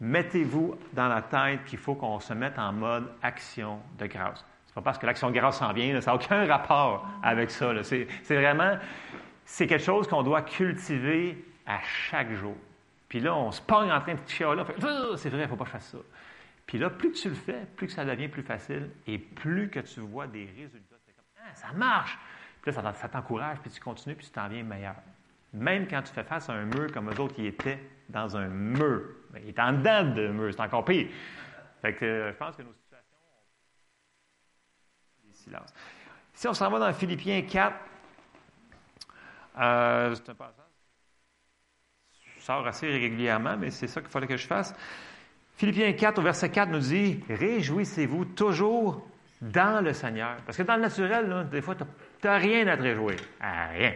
[0.00, 4.46] Mettez-vous dans la tête qu'il faut qu'on se mette en mode action de grâce.
[4.82, 7.72] Parce que l'action de grâce s'en vient, ça n'a aucun rapport avec ça.
[7.82, 8.76] C'est, vraiment,
[9.44, 12.56] c'est quelque chose qu'on doit cultiver à chaque jour.
[13.08, 15.56] Puis là, on se pogne en train de chialer, là, c'est vrai, il ne faut
[15.56, 15.98] pas faire ça.
[16.66, 19.70] Puis là, plus que tu le fais, plus que ça devient plus facile et plus
[19.70, 20.96] que tu vois des résultats.
[21.06, 22.18] C'est comme, ah, ça marche!
[22.60, 24.96] Puis là, ça, t'encourage, puis tu continues, puis tu t'en viens meilleur.
[25.54, 27.78] Même quand tu fais face à un mur comme eux autres, ils étaient
[28.10, 29.02] dans un mur.
[29.42, 31.08] Ils étaient en dedans de mur, c'est encore pire.
[31.80, 32.74] Fait que euh, je pense que nos
[36.34, 37.76] Si on s'en va dans Philippiens 4,
[39.60, 40.54] euh, c'est un passage.
[42.36, 44.74] Je sors assez régulièrement, mais c'est ça qu'il fallait que je fasse.
[45.56, 49.04] Philippiens 4, au verset 4, nous dit Réjouissez-vous toujours
[49.40, 50.36] dans le Seigneur.
[50.46, 51.84] Parce que dans le naturel, des fois, tu
[52.24, 53.16] n'as rien à te réjouir.
[53.40, 53.94] rien.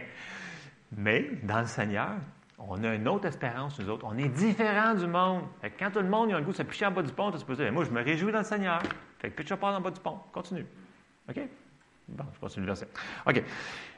[0.95, 2.11] Mais dans le Seigneur,
[2.57, 4.05] on a une autre espérance, nous autres.
[4.07, 5.43] On est différents du monde.
[5.79, 7.45] quand tout le monde a le goût de se picher en bas du pont, tu
[7.45, 8.81] peux dire Moi, je me réjouis dans le Seigneur.
[9.19, 10.19] Fait que pitch pas en bas du pont.
[10.31, 10.65] Continue.
[11.29, 11.39] OK?
[12.09, 12.87] Bon, je continue le verset.
[13.25, 13.43] OK.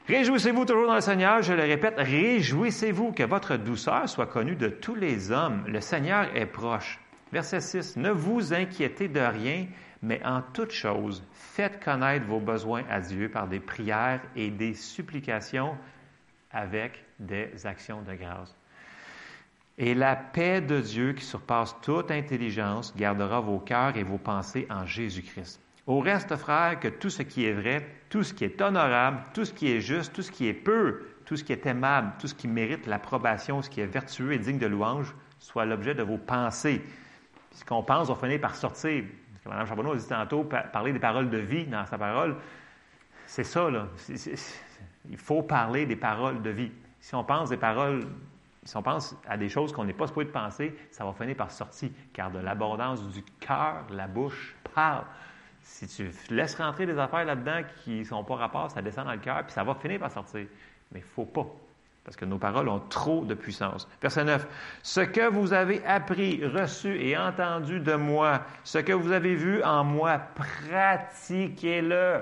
[0.06, 1.42] Réjouissez-vous toujours dans le Seigneur.
[1.42, 5.64] Je le répète, réjouissez-vous que votre douceur soit connue de tous les hommes.
[5.66, 7.00] Le Seigneur est proche.
[7.32, 7.96] Verset 6.
[7.96, 9.66] Ne vous inquiétez de rien,
[10.02, 14.74] mais en toute chose, faites connaître vos besoins à Dieu par des prières et des
[14.74, 15.76] supplications
[16.52, 18.54] avec des actions de grâce.
[19.78, 24.66] Et la paix de Dieu qui surpasse toute intelligence gardera vos cœurs et vos pensées
[24.70, 25.60] en Jésus-Christ.
[25.86, 29.44] Au reste, frères, que tout ce qui est vrai, tout ce qui est honorable, tout
[29.44, 32.26] ce qui est juste, tout ce qui est pur, tout ce qui est aimable, tout
[32.26, 36.02] ce qui mérite l'approbation, ce qui est vertueux et digne de louange, soit l'objet de
[36.02, 36.82] vos pensées.
[37.52, 39.04] ce qu'on pense va finir par sortir.
[39.46, 42.36] Mme Charbonneau a dit tantôt, parler des paroles de vie dans sa parole.
[43.26, 43.68] C'est ça,
[45.08, 46.72] il faut parler des paroles de vie.
[47.00, 48.02] Si on pense des paroles,
[48.64, 51.52] si on pense à des choses qu'on n'est pas supposé penser, ça va finir par
[51.52, 51.90] sortir.
[52.12, 55.04] Car de l'abondance du cœur, la bouche parle.
[55.68, 59.12] Si tu laisses rentrer des affaires là-dedans qui ne sont pas rapport, ça descend dans
[59.12, 60.46] le cœur, puis ça va finir par sortir.
[60.92, 61.46] Mais il ne faut pas
[62.06, 63.88] parce que nos paroles ont trop de puissance.
[64.00, 64.46] Verset 9.
[64.84, 69.60] Ce que vous avez appris, reçu et entendu de moi, ce que vous avez vu
[69.64, 72.20] en moi, pratiquez-le.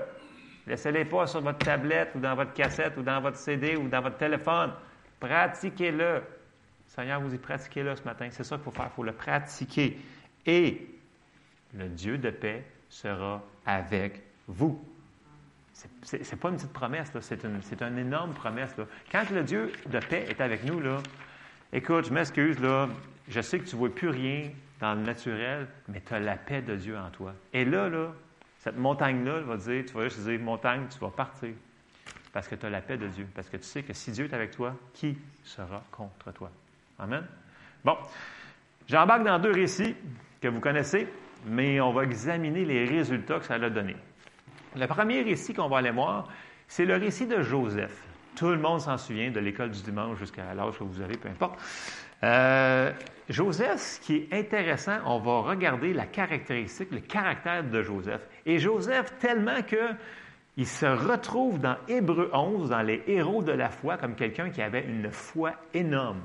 [0.65, 4.01] Laissez-les pas sur votre tablette ou dans votre cassette ou dans votre CD ou dans
[4.01, 4.71] votre téléphone.
[5.19, 6.23] Pratiquez-le.
[6.87, 8.27] Seigneur, vous y pratiquez-le ce matin.
[8.31, 8.89] C'est ça qu'il faut faire.
[8.91, 9.99] Il faut le pratiquer.
[10.47, 10.87] Et
[11.75, 12.65] le Dieu de paix
[12.95, 14.81] sera avec vous.
[15.73, 18.75] Ce n'est pas une petite promesse, c'est une, énorme promesse.
[18.77, 18.85] Là.
[19.11, 20.99] Quand le Dieu de paix est avec nous, là,
[21.73, 22.87] écoute, je m'excuse, là,
[23.27, 26.37] je sais que tu ne vois plus rien dans le naturel, mais tu as la
[26.37, 27.33] paix de Dieu en toi.
[27.51, 28.13] Et là, là
[28.59, 31.53] cette montagne-là va dire, tu vas juste dire, montagne, tu vas partir.
[32.31, 33.27] Parce que tu as la paix de Dieu.
[33.35, 36.49] Parce que tu sais que si Dieu est avec toi, qui sera contre toi?
[36.97, 37.25] Amen?
[37.83, 37.97] Bon,
[38.87, 39.95] j'embarque dans deux récits
[40.41, 41.07] que vous connaissez,
[41.45, 43.95] mais on va examiner les résultats que ça a donné.
[44.75, 46.27] Le premier récit qu'on va aller voir,
[46.67, 47.95] c'est le récit de Joseph.
[48.35, 51.29] Tout le monde s'en souvient de l'école du dimanche jusqu'à l'âge que vous avez, peu
[51.29, 51.57] importe.
[52.23, 52.91] Euh,
[53.29, 58.27] Joseph, ce qui est intéressant, on va regarder la caractéristique, le caractère de Joseph.
[58.45, 59.91] Et Joseph, tellement que
[60.57, 64.61] il se retrouve dans Hébreu 11, dans les héros de la foi, comme quelqu'un qui
[64.61, 66.21] avait une foi énorme.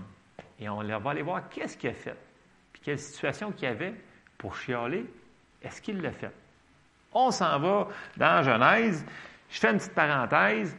[0.61, 2.17] Et on va aller voir qu'est-ce qu'il a fait,
[2.73, 3.95] puis quelle situation qu'il avait
[4.41, 5.05] pour chialer.
[5.63, 6.33] Est-ce qu'il l'a fait?
[7.13, 9.05] On s'en va dans Genèse.
[9.51, 10.75] Je fais une petite parenthèse.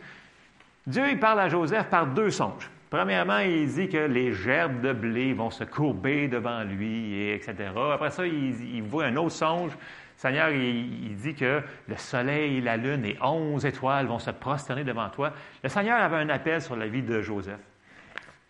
[0.88, 2.70] Dieu, il parle à Joseph par deux songes.
[2.90, 7.70] Premièrement, il dit que les gerbes de blé vont se courber devant lui, et etc.
[7.94, 9.72] Après ça, il, voit un autre songe.
[10.18, 15.10] Seigneur, il, dit que le soleil, la lune et onze étoiles vont se prosterner devant
[15.10, 15.32] toi.
[15.64, 17.60] Le Seigneur avait un appel sur la vie de Joseph.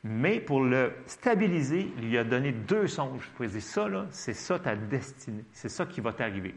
[0.03, 3.29] Mais pour le stabiliser, il lui a donné deux songes.
[3.39, 5.45] Il dire, ça, c'est ça ta destinée.
[5.51, 6.55] C'est ça qui va t'arriver.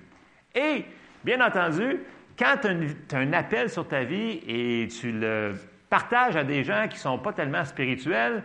[0.55, 0.87] Et,
[1.25, 2.01] bien entendu,
[2.39, 2.69] quand tu
[3.15, 5.55] as, un appel sur ta vie et tu le
[5.91, 8.43] partages à des gens qui ne sont pas tellement spirituels,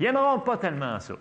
[0.00, 1.14] ils n'aimeront pas tellement ça.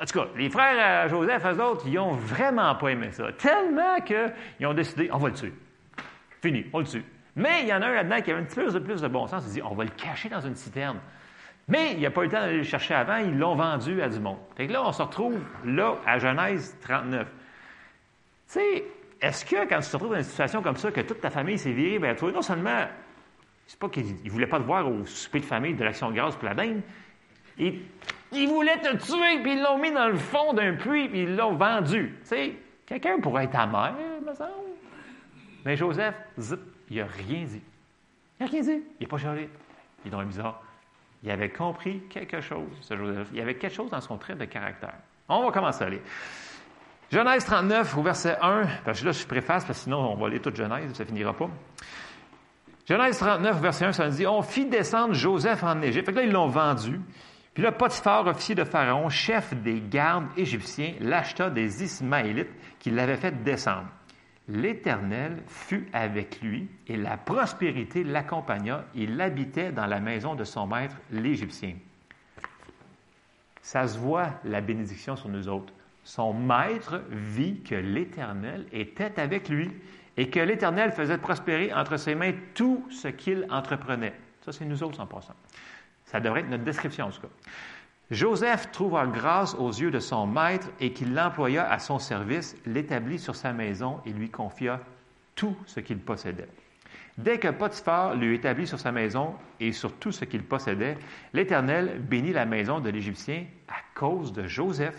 [0.00, 3.32] En tout cas, les frères à Joseph, eux autres, ils n'ont vraiment pas aimé ça.
[3.32, 5.52] Tellement qu'ils ont décidé, on va le tuer.
[6.40, 7.04] Fini, on le tue.
[7.36, 9.26] Mais il y en a un là-dedans qui avait un petit peu plus de bon
[9.26, 9.44] sens.
[9.46, 10.98] Il dit, on va le cacher dans une citerne.
[11.68, 14.02] Mais il n'y a pas eu le temps d'aller le chercher avant, ils l'ont vendu
[14.02, 14.38] à du monde.
[14.56, 17.26] Fait que là, on se retrouve là, à Genèse 39.
[17.26, 17.32] Tu
[18.46, 18.84] sais,
[19.20, 21.58] est-ce que quand tu te retrouves dans une situation comme ça, que toute ta famille
[21.58, 22.86] s'est virée toi, non seulement,
[23.66, 26.16] c'est pas qu'ils ne voulaient pas te voir au souper de famille de l'Action de
[26.16, 26.82] grâce la dinde,
[27.58, 31.36] ils, voulaient te tuer, puis ils l'ont mis dans le fond d'un puits, puis ils
[31.36, 32.14] l'ont vendu.
[32.22, 32.54] Tu sais,
[32.86, 33.94] quelqu'un pourrait être amer,
[34.26, 34.50] me semble.
[35.64, 36.60] Mais Joseph, zip,
[36.90, 37.62] il n'a rien dit.
[38.40, 38.82] Il n'a rien dit.
[38.98, 39.48] Il n'est pas charlé.
[40.04, 40.60] Il est dans le bizarre.
[41.22, 43.28] Il avait compris quelque chose, ce Joseph.
[43.32, 44.94] Il avait quelque chose dans son trait de caractère.
[45.28, 46.00] On va commencer à lire.
[47.10, 50.28] Genèse 39, au verset 1, parce que là, je préface, parce que sinon, on va
[50.28, 51.50] lire toute Genèse, ça finira pas.
[52.88, 56.06] Genèse 39, verset 1, ça nous dit On fit descendre Joseph en Égypte.
[56.06, 57.00] Fait que là, ils l'ont vendu.
[57.54, 63.16] Puis là, Potiphar, officier de Pharaon, chef des gardes égyptiens, l'acheta des Ismaélites qui l'avaient
[63.16, 63.88] fait descendre.
[64.48, 68.84] L'Éternel fut avec lui et la prospérité l'accompagna.
[68.94, 71.74] Il habitait dans la maison de son maître, l'Égyptien.
[73.62, 75.72] Ça se voit, la bénédiction sur nous autres.
[76.04, 79.70] Son maître vit que l'Éternel était avec lui
[80.16, 84.14] et que l'Éternel faisait prospérer entre ses mains tout ce qu'il entreprenait.
[84.44, 85.34] Ça, c'est nous autres en passant.
[86.04, 87.28] Ça devrait être notre description, en tout cas.
[88.10, 93.18] Joseph trouva grâce aux yeux de son maître et qu'il l'employa à son service, l'établit
[93.18, 94.80] sur sa maison et lui confia
[95.34, 96.48] tout ce qu'il possédait.
[97.18, 100.96] Dès que Potiphar lui établit sur sa maison et sur tout ce qu'il possédait,
[101.32, 104.96] l'Éternel bénit la maison de l'Égyptien à cause de Joseph.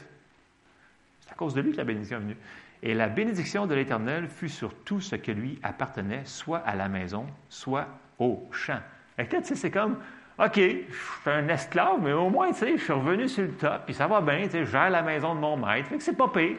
[1.21, 2.37] C'est à cause de lui que la bénédiction est venue.
[2.83, 6.89] Et la bénédiction de l'Éternel fut sur tout ce qui lui appartenait, soit à la
[6.89, 7.87] maison, soit
[8.19, 8.79] au champ.
[9.17, 9.97] Et c'est comme,
[10.39, 13.51] OK, je suis un esclave, mais au moins, tu sais, je suis revenu sur le
[13.51, 15.97] top, puis ça va bien, tu sais, je gère la maison de mon maître, fait
[15.97, 16.57] que c'est pas pire.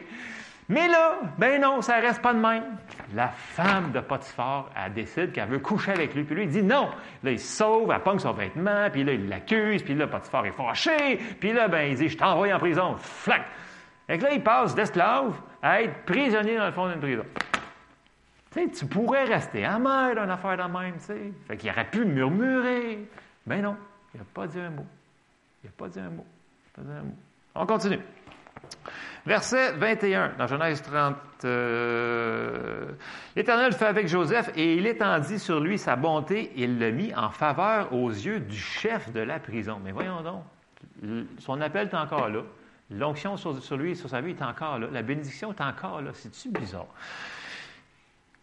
[0.67, 2.63] Mais là, ben non, ça reste pas de même.
[3.13, 6.63] La femme de Potiphar, elle décide qu'elle veut coucher avec lui, puis lui, il dit
[6.63, 6.89] non.
[7.21, 10.45] Là, il se sauve, elle pogne son vêtement, puis là, il l'accuse, puis là, Potiphar
[10.45, 13.43] est fâché, puis là, ben, il dit, je t'envoie en prison, flac.
[14.07, 17.25] Et là, il passe d'esclave à être prisonnier dans le fond d'une prison.
[18.51, 21.31] Tu sais, tu pourrais rester amer d'une affaire de même, tu sais.
[21.47, 23.05] Fait qu'il aurait pu murmurer.
[23.45, 23.75] Mais non,
[24.13, 24.85] il n'a pas dit un mot.
[25.63, 26.25] Il n'a pas dit un mot.
[26.73, 27.15] Pas dit un mot.
[27.55, 27.99] On continue.
[29.25, 31.15] Verset 21, dans Genèse 30.
[31.45, 32.91] Euh,
[33.35, 37.13] L'Éternel fait avec Joseph et il étendit sur lui sa bonté et il le mit
[37.15, 39.79] en faveur aux yeux du chef de la prison.
[39.83, 40.43] Mais voyons donc,
[41.39, 42.41] son appel est encore là.
[42.91, 44.87] L'onction sur, sur, lui et sur sa vie est encore là.
[44.91, 46.11] La bénédiction est encore là.
[46.13, 46.85] C'est-tu bizarre?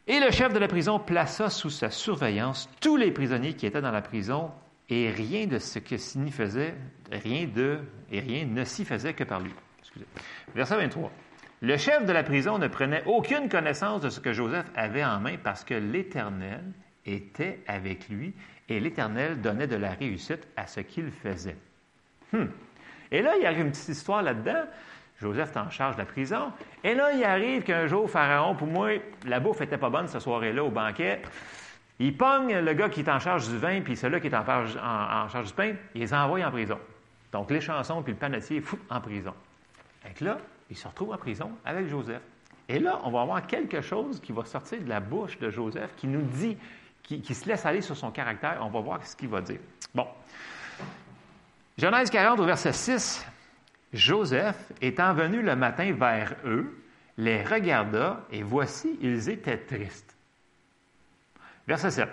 [0.09, 3.80] Et le chef de la prison plaça sous sa surveillance tous les prisonniers qui étaient
[3.80, 4.50] dans la prison
[4.93, 6.74] et rien de ce que s'y faisait,
[7.11, 7.78] rien de,
[8.11, 9.53] et rien ne s'y faisait que par lui.
[9.78, 10.05] Excusez.
[10.55, 11.11] Verset 23.
[11.62, 15.18] Le chef de la prison ne prenait aucune connaissance de ce que Joseph avait en
[15.20, 16.62] main parce que l'Éternel
[17.07, 18.34] était avec lui
[18.68, 21.57] et l'Éternel donnait de la réussite à ce qu'il faisait.
[22.32, 22.47] Hmm.
[23.11, 24.64] Et là, il y a une petite histoire là-dedans.
[25.20, 26.53] Joseph est en charge de la prison.
[26.84, 28.90] Et là, il arrive qu'un jour, Pharaon, pour moi,
[29.24, 31.22] la bouffe n'était pas bonne ce soirée-là au banquet.
[32.03, 34.44] Il pogne le gars qui est en charge du vin, puis celui qui est en
[34.44, 36.80] charge, du pain, il les envoie en prison.
[37.30, 39.32] Donc, les chansons puis le panetier, fou, en prison.
[40.05, 40.38] Et là,
[40.68, 42.20] il se retrouve en prison avec Joseph.
[42.68, 45.90] Et là, on va avoir quelque chose qui va sortir de la bouche de Joseph
[45.96, 46.59] qui nous dit,
[47.05, 48.59] qui, qui se laisse aller sur son caractère.
[48.62, 49.61] On va voir ce qu'il va dire.
[49.94, 50.09] Bon.
[51.78, 53.24] Genèse 40 au verset 6.
[53.92, 56.82] Joseph, étant venu le matin vers eux,
[57.16, 60.11] les regarda et voici, ils étaient tristes.
[61.66, 62.08] Verset 7.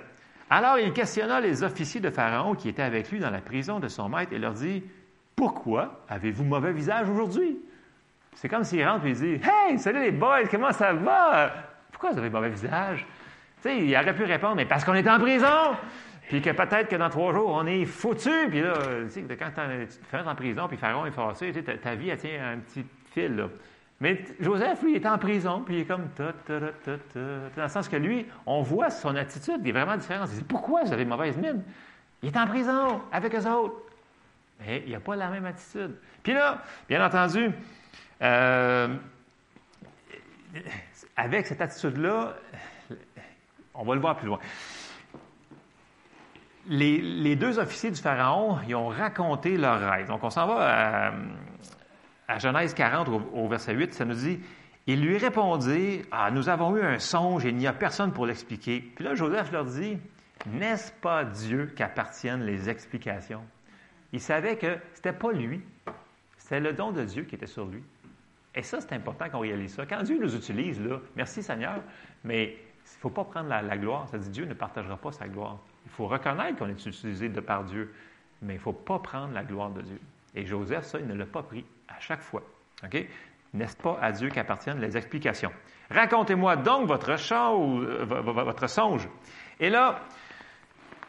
[0.49, 3.87] Alors il questionna les officiers de Pharaon qui étaient avec lui dans la prison de
[3.87, 4.83] son maître et leur dit
[5.35, 7.59] Pourquoi avez-vous mauvais visage aujourd'hui
[8.33, 11.51] C'est comme s'il rentre et il dit Hey, salut les boys, comment ça va
[11.91, 13.05] Pourquoi vous avez mauvais visage?
[13.65, 15.75] Il aurait pu répondre Mais parce qu'on est en prison
[16.29, 18.29] puis que peut-être que dans trois jours, on est foutu.
[18.49, 18.73] Puis là,
[19.05, 22.19] tu sais, quand tu te fais en prison, puis Pharaon est forcé, ta, vie, elle
[22.19, 23.35] tient un petit fil.
[23.35, 23.47] Là.
[24.01, 26.91] Mais Joseph, lui, est en prison, puis il est comme ta, ta, ta.
[27.55, 30.25] Dans le sens que lui, on voit son attitude, est vraiment différent.
[30.25, 31.63] Il dit Pourquoi vous avez mauvaise mine?
[32.23, 33.75] Il est en prison avec eux autres.
[34.61, 35.95] Mais il n'a pas la même attitude.
[36.23, 37.49] Puis là, bien entendu,
[38.21, 38.95] euh,
[41.15, 42.35] avec cette attitude-là,
[43.73, 44.39] on va le voir plus loin.
[46.67, 50.07] Les, les deux officiers du Pharaon, ils ont raconté leur rêve.
[50.07, 51.13] Donc, on s'en va à,
[52.29, 54.39] à Genèse 40, au, verset 8, ça nous dit
[54.85, 58.27] Ils lui répondirent Ah, nous avons eu un songe et il n'y a personne pour
[58.27, 58.81] l'expliquer.
[58.95, 59.97] Puis là, Joseph leur dit
[60.45, 63.41] N'est-ce pas Dieu qu'appartiennent les explications
[64.13, 65.61] Il savait que ce n'était pas lui,
[66.37, 67.81] c'était le don de Dieu qui était sur lui.
[68.53, 69.87] Et ça, c'est important qu'on réalise ça.
[69.87, 71.81] Quand Dieu nous utilise, là, merci Seigneur,
[72.23, 74.07] mais il ne faut pas prendre la, la gloire.
[74.07, 75.57] Ça dit Dieu ne partagera pas sa gloire.
[75.85, 77.91] Il faut reconnaître qu'on est utilisé de par Dieu,
[78.43, 79.99] mais il ne faut pas prendre la gloire de Dieu.
[80.35, 82.41] Et Joseph, ça, il ne l'a pas pris à chaque fois.
[82.83, 83.05] OK?
[83.53, 85.51] N'est-ce pas à Dieu qu'appartiennent les explications?
[85.89, 89.07] Racontez-moi donc votre, euh, votre songe.
[89.59, 90.01] Et là,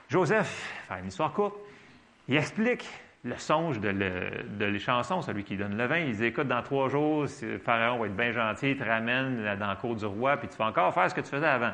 [0.09, 0.49] Joseph,
[0.89, 1.57] faire une histoire courte,
[2.29, 2.89] il explique
[3.23, 5.99] le songe de, le, de les chansons, celui qui donne le vin.
[5.99, 7.27] Il dit Écoute, dans trois jours,
[7.63, 10.57] Pharaon va être bien gentil, il te ramène dans la cour du roi, puis tu
[10.57, 11.73] vas encore faire ce que tu faisais avant.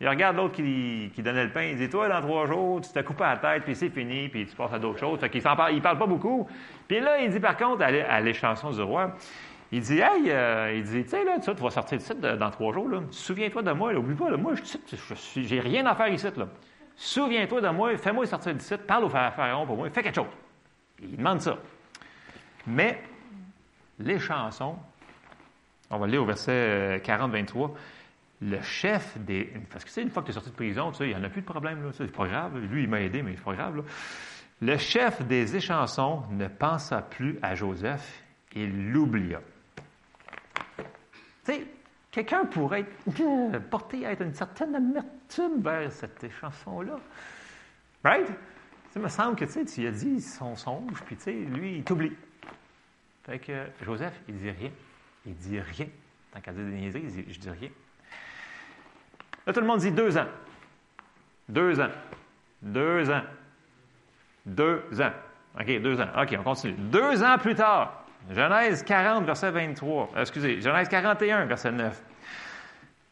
[0.00, 2.90] Il regarde l'autre qui, qui, donnait le pain, il dit Toi, dans trois jours, tu
[2.92, 5.20] t'es coupé la tête, puis c'est fini, puis tu passes à d'autres choses.
[5.20, 6.48] Fait qu'il ne parle, pas beaucoup.
[6.88, 9.14] Puis là, il dit par contre, à, à les chansons du roi,
[9.74, 12.72] il dit Hey, euh, il dit, tu sais, tu vas sortir de site dans trois
[12.72, 13.00] jours, là.
[13.10, 16.26] Souviens-toi de moi, là, oublie pas, moi, je j'ai rien à faire ici.
[16.96, 20.26] Souviens-toi de moi, fais-moi sortir du site, parle au pharaon pour moi, fais quelque chose.
[21.02, 21.58] Il demande ça.
[22.68, 23.02] Mais
[23.98, 24.76] les chansons,
[25.90, 27.70] on va lire au verset 40-23,
[28.44, 29.52] le chef des.
[29.70, 31.20] Parce que sais, une fois que tu es sorti de prison, tu sais, il n'y
[31.20, 31.90] en a plus de problème, là.
[31.92, 32.58] C'est pas grave.
[32.58, 33.82] Lui, il m'a aidé, mais c'est pas grave, là.
[34.60, 38.22] Le chef des échansons ne pensa plus à Joseph,
[38.54, 39.40] il l'oublia.
[40.76, 41.66] Tu sais,
[42.10, 46.96] quelqu'un pourrait être porté à être une certaine amertume vers cette échanson-là.
[48.04, 48.30] Right?
[48.90, 51.78] Ça me semble que tu sais, tu as dit son songe, puis tu sais, lui,
[51.78, 52.12] il t'oublie.
[53.24, 54.70] Fait que Joseph, il dit rien.
[55.26, 55.88] Il dit rien.
[56.32, 57.70] Tant qu'à dire des niaiseries, il dit Je dis rien.
[59.46, 60.26] Là, tout le monde dit deux ans.
[61.48, 61.90] Deux ans.
[62.62, 63.22] Deux ans.
[64.46, 65.12] Deux ans.
[65.58, 66.08] OK, deux ans.
[66.20, 66.74] OK, on continue.
[66.74, 70.10] Deux ans plus tard, Genèse 40, verset 23.
[70.16, 72.02] Excusez, Genèse 41, verset 9.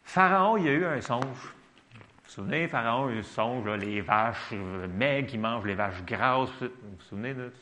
[0.02, 1.24] Pharaon, il a eu un songe.
[1.24, 4.52] Vous vous souvenez, Pharaon, il songe, là, les vaches
[4.96, 6.50] maigres qui mangent les vaches grasses.
[6.60, 7.52] Vous vous souvenez de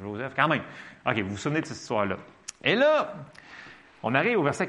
[0.00, 0.32] Joseph?
[0.36, 0.62] Quand même.
[1.06, 2.16] OK, vous vous souvenez de cette histoire-là.
[2.62, 3.14] Et là,
[4.02, 4.68] on arrive au verset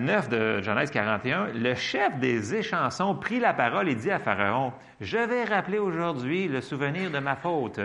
[0.00, 1.48] 9 de Genèse 41.
[1.54, 6.46] Le chef des échansons prit la parole et dit à Pharaon, Je vais rappeler aujourd'hui
[6.46, 7.80] le souvenir de ma faute.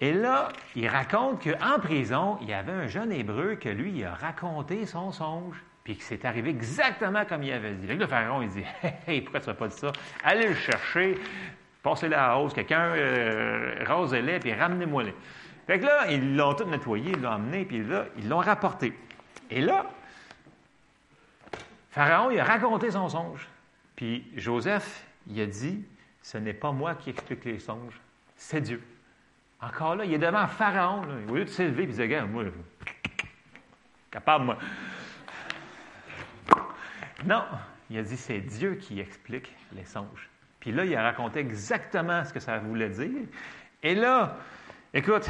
[0.00, 4.14] Et là, il raconte qu'en prison, il y avait un jeune hébreu que lui, a
[4.14, 7.86] raconté son songe, puis que c'est arrivé exactement comme il avait dit.
[7.88, 8.64] Le Pharaon, il dit
[9.08, 9.90] Hey, pourquoi tu pas dit ça?
[10.22, 11.18] Allez le chercher,
[11.82, 15.14] passez-le à la hausse, quelqu'un euh, rasez-les, puis ramenez-moi-les.
[15.66, 18.92] Fait que là, ils l'ont tout nettoyé, ils l'ont amené, puis là, ils l'ont rapporté.
[19.50, 19.86] Et là,
[21.90, 23.48] Pharaon, il a raconté son songe.
[23.94, 25.84] Puis Joseph, il a dit,
[26.22, 28.00] ce n'est pas moi qui explique les songes,
[28.36, 28.82] c'est Dieu.
[29.60, 31.02] Encore là, il est devant Pharaon.
[31.02, 31.14] Là.
[31.28, 32.44] Au lieu de s'élever et de dire, moi,
[34.10, 34.58] capable, moi.
[37.24, 37.44] Non,
[37.88, 40.28] il a dit, c'est Dieu qui explique les songes.
[40.60, 43.26] Puis là, il a raconté exactement ce que ça voulait dire.
[43.82, 44.36] Et là,
[44.94, 45.28] écoute,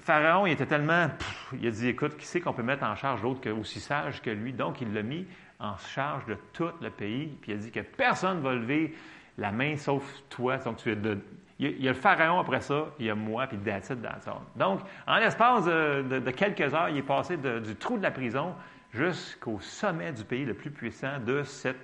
[0.00, 1.08] Pharaon, il était tellement.
[1.08, 4.22] Pff, il a dit écoute, qui c'est qu'on peut mettre en charge d'autre aussi sage
[4.22, 4.52] que lui?
[4.52, 5.26] Donc, il l'a mis
[5.58, 7.36] en charge de tout le pays.
[7.40, 8.94] Puis il a dit que personne ne va lever
[9.36, 10.58] la main sauf toi.
[10.58, 11.18] Donc, tu es de.
[11.60, 14.42] Il y a le Pharaon après ça, il y a moi, puis it, that's all.
[14.54, 18.54] Donc, en l'espace de, quelques heures, il est passé du trou de la prison
[18.94, 21.76] jusqu'au sommet du pays le plus puissant de cette,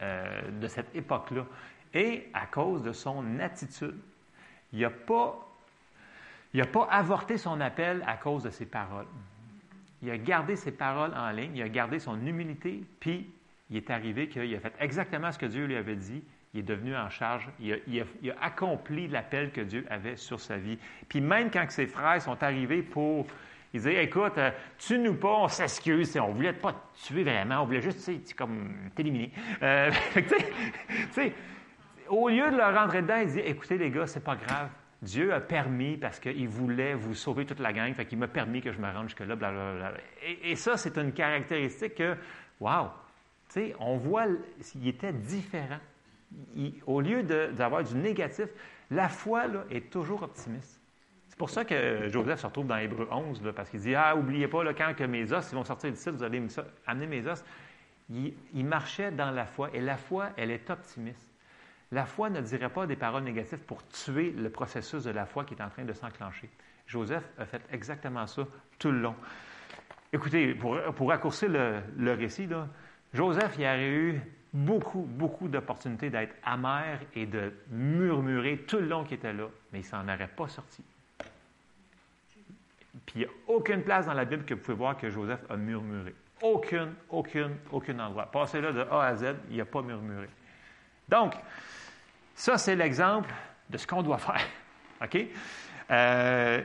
[0.00, 1.44] euh, de cette époque-là.
[1.92, 3.98] Et à cause de son attitude,
[4.72, 5.49] il n'a pas
[6.52, 9.06] il n'a pas avorté son appel à cause de ses paroles.
[10.02, 13.30] Il a gardé ses paroles en ligne, il a gardé son humilité, puis
[13.70, 16.22] il est arrivé qu'il a fait exactement ce que Dieu lui avait dit.
[16.52, 17.48] Il est devenu en charge.
[17.60, 20.78] Il a, il il accompli l'appel que Dieu avait sur sa vie.
[21.08, 23.26] Puis même quand ses frères sont arrivés pour
[23.72, 27.66] ils disaient, écoute, euh, tue-nous pas, on s'excuse, on voulait pas te tuer vraiment, on
[27.66, 29.30] voulait juste, tu sais, comme t'éliminer.
[29.62, 29.92] Euh,
[32.08, 34.70] au lieu de leur rentrer dedans, ils disaient, écoutez les gars, c'est pas grave,
[35.02, 38.60] Dieu a permis parce qu'il voulait vous sauver toute la gang, fait qu'il m'a permis
[38.60, 39.94] que je me rende jusque-là, blablabla.
[40.22, 42.16] Et, et ça, c'est une caractéristique que,
[42.60, 42.88] wow,
[43.48, 44.26] tu sais, on voit,
[44.74, 45.80] il était différent.
[46.86, 48.48] Au lieu d'avoir du négatif,
[48.90, 50.80] la foi là, est toujours optimiste.
[51.36, 54.46] pour ça que Joseph se retrouve dans Hébreu 11, là, parce qu'il dit Ah, oubliez
[54.46, 56.42] pas, quand que mes os ils vont sortir d'ici, vous allez
[56.86, 57.42] amener mes os.
[58.10, 61.29] Il marchait dans la foi, et la foi, elle est optimiste.
[61.92, 65.44] La foi ne dirait pas des paroles négatives pour tuer le processus de la foi
[65.44, 66.48] qui est en train de s'enclencher.
[66.86, 68.46] Joseph a fait exactement ça
[68.78, 69.14] tout le long.
[70.12, 72.48] Écoutez, pour, raccourcir le, récit,
[73.12, 74.20] Joseph il a eu
[74.52, 79.80] beaucoup, beaucoup d'opportunités d'être amer et de murmurer tout le long qu'il était là, mais
[79.80, 80.82] il s'en aurait pas sorti.
[83.06, 85.40] Puis il n'y a aucune place dans la Bible que vous pouvez voir que Joseph
[85.48, 86.14] a murmuré.
[86.42, 88.26] Aucune, aucune, aucun endroit.
[88.26, 90.28] Passez là de A à Z, il n'a pas murmuré.
[91.08, 91.34] Donc,
[92.40, 93.28] ça, c'est l'exemple
[93.68, 94.46] de ce qu'on doit faire.
[95.02, 95.18] OK?
[95.90, 96.62] Euh,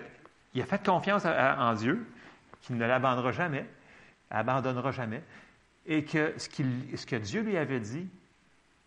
[0.54, 2.08] il a fait confiance en Dieu,
[2.62, 3.66] qu'il ne l'abandonnera jamais,
[4.32, 5.22] abandonnera jamais,
[5.86, 6.48] et que ce,
[7.06, 8.08] que Dieu lui avait dit,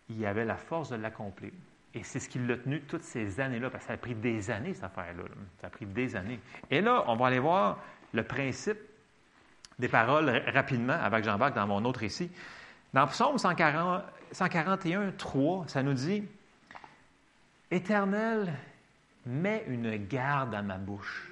[0.09, 1.51] il avait la force de l'accomplir.
[1.93, 4.49] Et c'est ce qui l'a tenu toutes ces années-là, parce que ça a pris des
[4.49, 5.23] années, cette affaire-là.
[5.61, 6.39] Ça a pris des années.
[6.71, 7.77] Et là, on va aller voir
[8.13, 8.79] le principe
[9.77, 12.31] des paroles rapidement, avec Jean-Baptiste, dans mon autre récit.
[12.95, 16.23] Dans Psaume 140, 141, 3, ça nous dit
[17.71, 18.53] Éternel,
[19.25, 21.29] mets une garde à ma bouche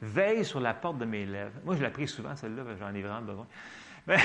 [0.00, 1.54] Veille sur la porte de mes lèvres.
[1.64, 3.46] Moi, je l'ai pris souvent, celle-là, j'en ai vraiment besoin.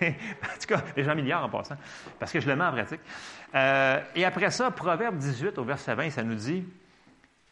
[0.00, 1.76] En tout cas, les gens milliards en passant,
[2.20, 3.00] parce que je le mets en pratique.
[3.52, 6.64] Euh, et après ça, Proverbe 18 au verset 20, ça nous dit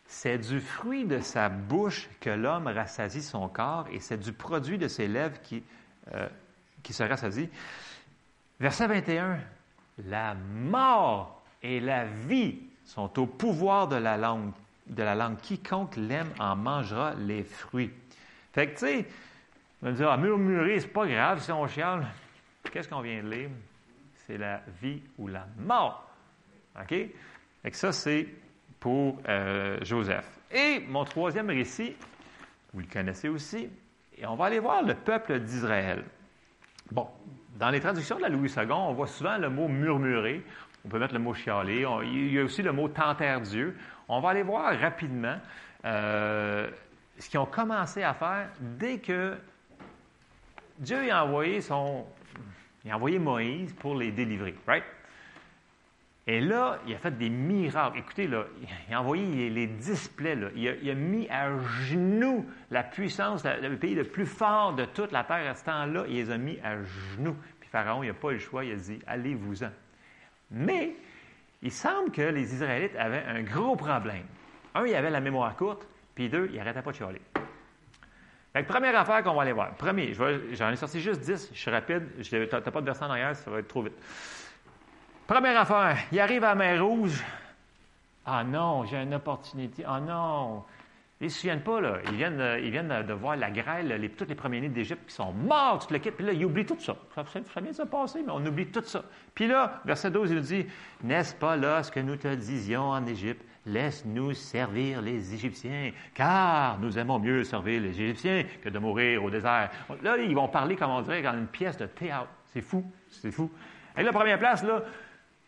[0.07, 4.79] C'est du fruit de sa bouche que l'homme rassasie son corps, et c'est du produit
[4.79, 5.65] de ses lèvres qui,
[6.15, 6.29] euh,
[6.85, 7.51] qui se rassasie.
[8.61, 9.39] Verset 21
[10.05, 14.53] La mort et la vie sont au pouvoir de la langue
[14.87, 15.37] de la langue.
[15.39, 17.91] Quiconque l'aime en mangera les fruits.
[18.53, 19.07] Fait que, tu sais,
[19.83, 22.07] on va dire, ah, murmurer, c'est pas grave si on chiale.
[22.73, 23.51] Qu'est-ce qu'on vient de lire?
[24.27, 26.09] C'est la vie ou la mort.
[26.81, 26.89] OK?
[26.89, 28.27] Fait que ça, c'est
[28.81, 30.27] pour euh, Joseph.
[30.53, 31.95] Et mon troisième récit,
[32.73, 33.69] vous le connaissez aussi,
[34.17, 36.05] et on va aller voir le peuple d'Israël.
[36.91, 37.09] Bon,
[37.59, 40.43] dans les traductions de la Louis II, on voit souvent le mot murmurer.
[40.87, 41.85] On peut mettre le mot chialer.
[42.05, 43.77] il y a aussi le mot tenter Dieu.
[44.09, 45.37] On va aller voir rapidement
[45.85, 46.71] euh,
[47.19, 49.37] ce qu'ils ont commencé à faire dès que
[50.79, 52.07] Dieu a envoyé son.
[52.85, 54.85] Il a envoyé Moïse pour les délivrer, right?
[56.29, 57.99] Et là, il a fait des miracles.
[57.99, 58.45] Écoutez, là,
[58.89, 60.37] il a envoyé les displays.
[60.37, 60.51] Là.
[60.55, 61.51] Il, a, mis à
[61.89, 66.05] genoux la puissance, le pays le plus fort de toute la terre à ce temps-là.
[66.07, 66.77] Il les a mis à
[67.17, 67.37] genoux.
[67.59, 68.65] Puis Pharaon, il n'a pas eu le choix.
[68.65, 69.71] Il a dit Allez-vous-en.
[70.51, 70.95] Mais
[71.63, 74.27] il semble que les Israélites avaient un gros problème.
[74.75, 77.21] Un, il avait la mémoire courte, puis deux, il n'arrêtait pas de chialer.
[78.53, 79.75] Fait première affaire qu'on va aller voir.
[79.75, 83.11] Premier, j'en ai sorti juste dix, je suis rapide, tu n'as pas de verset en
[83.11, 83.97] arrière, ça va être trop vite.
[85.27, 87.23] Première affaire, il arrive à la mer Rouge.
[88.25, 89.85] Ah non, j'ai une opportunité.
[89.87, 90.65] Ah non,
[91.21, 91.97] ils ne se souviennent pas, là.
[92.09, 95.15] Ils viennent, de, ils viennent de voir la grêle, les, tous les premiers-nés d'Égypte qui
[95.15, 96.11] sont morts, tout le kit.
[96.11, 96.95] Puis là, ils oublient tout ça.
[97.15, 97.25] Ça,
[97.61, 99.03] vient de se passer, mais on oublie tout ça.
[99.35, 100.67] Puis là, verset 12, il nous dit
[101.03, 103.43] N'est-ce pas là ce que nous te disions en Égypte?
[103.65, 109.31] Laisse-nous servir les Égyptiens, car nous aimons mieux servir les Égyptiens que de mourir au
[109.31, 109.71] désert.
[110.03, 112.29] Là, ils vont parler, comme on dirait, dans une pièce de théâtre.
[112.45, 113.51] C'est fou, c'est fou.
[113.97, 114.83] Et la première place, là,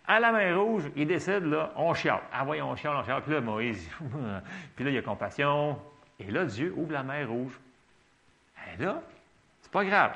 [0.09, 2.22] à la main rouge, il décide, là, on chiale.
[2.32, 3.22] Ah oui, on chiale, on chiale.
[3.22, 3.90] Puis là, Moïse,
[4.74, 5.78] puis là, il y a compassion.
[6.18, 7.61] Et là, Dieu ouvre la mer rouge.
[8.74, 9.02] Et là,
[9.61, 10.12] c'est pas grave.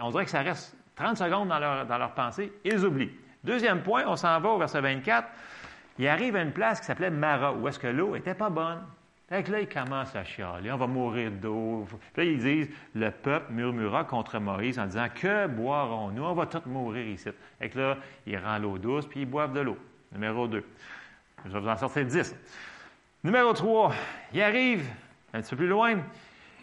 [0.00, 2.52] on dirait que ça reste 30 secondes dans leur, dans leur pensée.
[2.64, 3.12] Ils oublient.
[3.42, 5.28] Deuxième point, on s'en va au verset 24.
[5.98, 8.82] Il arrive à une place qui s'appelait Mara, où est-ce que l'eau n'était pas bonne.
[9.28, 10.72] Fait que là, ils commencent à chialer.
[10.72, 11.86] On va mourir d'eau.
[12.14, 16.24] Puis là, ils disent Le peuple murmura contre Moïse en disant Que boirons-nous?
[16.24, 17.28] On va tous mourir ici.
[17.58, 19.76] Fait que là, il rend l'eau douce, puis ils boivent de l'eau.
[20.12, 20.64] Numéro 2.
[21.44, 22.34] Je vais vous en sortir 10.
[23.22, 23.92] Numéro 3.
[24.32, 24.88] Il arrive
[25.34, 25.98] un petit peu plus loin.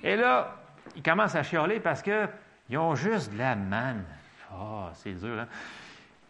[0.03, 0.55] Et là,
[0.95, 4.03] ils commencent à chialer parce qu'ils ont juste de la manne.
[4.51, 5.47] Ah, oh, c'est dur, hein?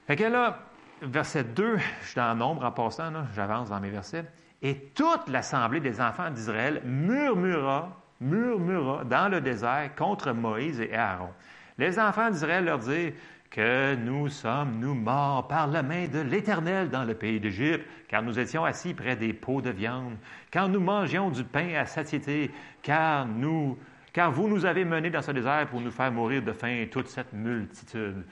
[0.06, 0.60] Fait que là,
[1.02, 4.26] verset 2, je suis dans le nombre en passant, j'avance dans mes versets.
[4.62, 11.30] Et toute l'assemblée des enfants d'Israël murmura, murmura dans le désert contre Moïse et Aaron.
[11.78, 13.14] Les enfants d'Israël leur dirent
[13.50, 18.22] que nous sommes, nous, morts par la main de l'Éternel dans le pays d'Égypte, car
[18.22, 20.18] nous étions assis près des pots de viande,
[20.52, 22.52] quand nous mangions du pain à satiété,
[22.82, 23.78] car nous,
[24.12, 27.08] car vous nous avez menés dans ce désert pour nous faire mourir de faim toute
[27.08, 28.26] cette multitude.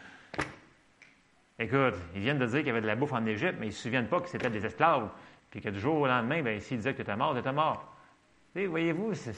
[1.59, 3.69] Écoute, ils viennent de dire qu'il y avait de la bouffe en Égypte, mais ils
[3.69, 5.09] ne se souviennent pas que c'était des esclaves.
[5.53, 7.51] Puis que du jour au lendemain, bien, s'il disait que tu étais mort, tu étais
[7.51, 7.95] mort.
[8.55, 9.29] voyez-vous, ça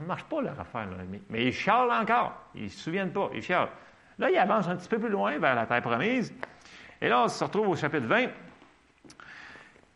[0.00, 0.90] ne marche pas leur affaire.
[0.90, 0.96] Là.
[1.30, 2.32] Mais, ils chialent encore.
[2.56, 3.30] Ils ne se souviennent pas.
[3.32, 3.68] Ils chialent.
[4.18, 6.34] Là, ils avancent un petit peu plus loin vers la terre promise.
[7.00, 8.26] Et là, on se retrouve au chapitre 20.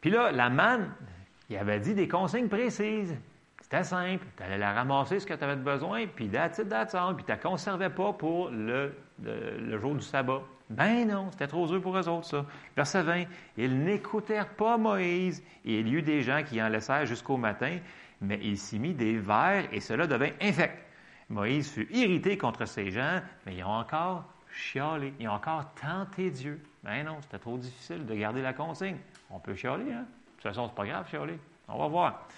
[0.00, 0.92] Puis là, la manne,
[1.50, 3.16] il avait dit des consignes précises.
[3.60, 4.24] C'était simple.
[4.36, 6.60] Tu allais la ramasser ce que tu avais besoin, puis that's
[6.94, 7.16] all.
[7.16, 8.94] Puis tu ne conservais pas pour le,
[9.80, 10.40] jour du sabbat.
[10.70, 12.44] Ben non, c'était trop dur pour eux autres, ça.
[12.76, 13.24] Verset 20.
[13.56, 17.78] Ils n'écoutèrent pas Moïse, et il y eut des gens qui en laissèrent jusqu'au matin,
[18.20, 20.76] mais il s'y mit des vers, et cela devint infect.
[21.30, 25.12] Moïse fut irrité contre ces gens, mais ils ont encore chialé.
[25.20, 26.60] Ils ont encore tenté Dieu.
[26.82, 28.96] Ben non, c'était trop difficile de garder la consigne.
[29.30, 30.06] On peut chialer, hein?
[30.06, 31.38] De toute façon, c'est pas grave, chialer.
[31.68, 32.28] On va voir.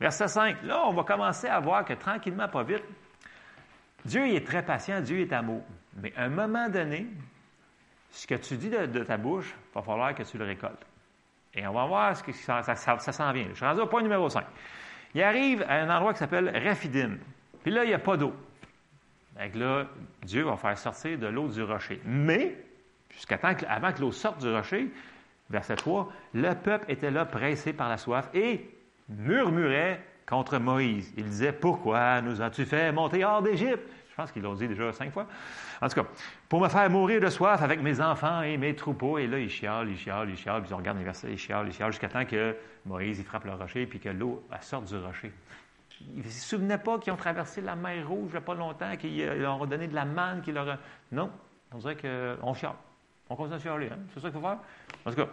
[0.00, 0.62] Verset 5.
[0.62, 2.84] Là, on va commencer à voir que tranquillement, pas vite,
[4.04, 5.62] Dieu il est très patient, Dieu est amour.
[6.00, 7.06] Mais à un moment donné,
[8.14, 10.86] ce que tu dis de, ta bouche, il va falloir que tu le récoltes.
[11.52, 13.48] Et on va voir ce que ça, s'en vient.
[13.50, 14.44] Je suis rendu au point numéro 5.
[15.14, 17.16] Il arrive à un endroit qui s'appelle Raphidim.
[17.62, 18.32] Puis là, il n'y a pas d'eau.
[19.36, 19.86] Donc là,
[20.22, 22.00] Dieu va faire sortir de l'eau du rocher.
[22.04, 22.56] Mais,
[23.10, 23.38] jusqu'à
[23.68, 24.92] avant que l'eau sorte du rocher,
[25.50, 28.70] verset 3, le peuple était là pressé par la soif et
[29.08, 31.12] murmurait contre Moïse.
[31.16, 33.88] Il disait, pourquoi nous as-tu fait monter hors d'Égypte?
[34.14, 35.26] Je pense qu'ils l'ont dit déjà cinq fois.
[35.82, 36.08] En tout cas,
[36.48, 39.18] pour me faire mourir de soif avec mes enfants et mes troupeaux.
[39.18, 40.62] Et là, ils chialent, ils chialent, ils chialent.
[40.62, 42.54] Puis ils regardent les versets, ils chialent, ils chialent, jusqu'à temps que
[42.86, 45.32] Moïse, il frappe le rocher, puis que l'eau sorte du rocher.
[46.14, 48.54] Ils ne se souvenaient pas qu'ils ont traversé la mer Rouge il n'y a pas
[48.54, 50.78] longtemps, qu'ils euh, leur ont donné de la manne, qu'ils leur
[51.10, 51.32] Non,
[51.72, 52.74] on dirait qu'on chiale.
[53.28, 53.88] On continue à chialer.
[53.90, 53.98] Hein?
[54.14, 54.58] C'est ça qu'il faut faire?
[55.04, 55.28] En tout cas,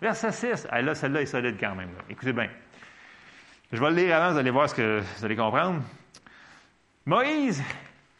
[0.00, 0.68] verset 6.
[0.70, 1.90] Ah, là, celle-là est solide quand même.
[2.08, 2.48] Écoutez bien.
[3.70, 5.82] Je vais le lire avant, vous allez voir ce que vous allez comprendre.
[7.04, 7.62] Moïse,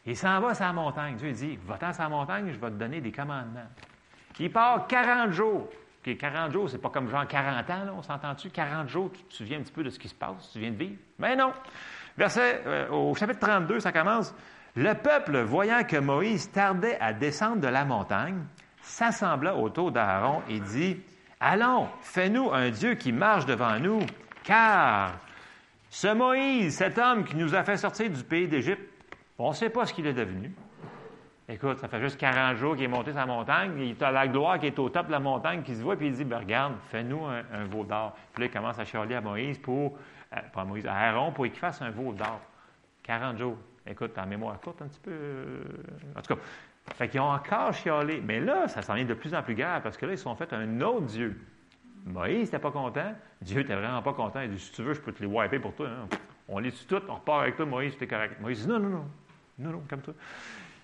[0.05, 1.15] il s'en va sur montagne.
[1.15, 3.69] Dieu dit Va-t'en sur montagne, je vais te donner des commandements.
[4.39, 5.69] Il part 40 jours.
[6.03, 8.49] 40 jours, c'est pas comme genre 40 ans, on s'entend-tu?
[8.49, 10.71] 40 jours, tu te souviens un petit peu de ce qui se passe, tu viens
[10.71, 10.95] de vivre?
[11.19, 11.53] Mais non!
[12.17, 14.33] Verset, euh, au chapitre 32, ça commence.
[14.75, 18.43] Le peuple, voyant que Moïse tardait à descendre de la montagne,
[18.81, 20.97] s'assembla autour d'Aaron et dit
[21.39, 23.99] Allons, fais-nous un Dieu qui marche devant nous,
[24.43, 25.13] car
[25.89, 28.90] ce Moïse, cet homme qui nous a fait sortir du pays d'Égypte,
[29.45, 30.53] on ne sait pas ce qu'il est devenu.
[31.49, 33.73] Écoute, ça fait juste 40 jours qu'il est monté sa montagne.
[33.77, 36.07] Il a la gloire qui est au top de la montagne qui se voit, puis
[36.07, 38.15] il dit ben, Regarde, fais-nous un, veau d'or.
[38.33, 39.97] Puis là, il commence à chialer à Moïse pour.
[40.33, 42.39] Euh, pas à Moïse, à Aaron pour qu'il fasse un veau d'or.
[43.03, 43.57] 40 jours.
[43.85, 45.11] Écoute, en mémoire courte un petit peu.
[45.11, 45.63] Euh,
[46.15, 46.41] en tout cas,
[46.95, 48.21] fait qu'ils ont encore chialé.
[48.25, 50.23] Mais là, ça s'en vient de plus en plus grave parce que là, ils se
[50.23, 51.37] sont fait un autre Dieu.
[52.05, 53.13] Moïse n'était pas content.
[53.41, 54.39] Dieu n'était vraiment pas content.
[54.41, 55.87] Il dit Si tu veux, je peux te les wiper pour toi.
[55.87, 56.07] Hein.
[56.47, 58.39] On les tue toutes, on repart avec toi, Moïse, tu es correct.
[58.39, 59.05] Moïse dit Non, non, non.
[59.59, 60.13] Non, non, comme toi.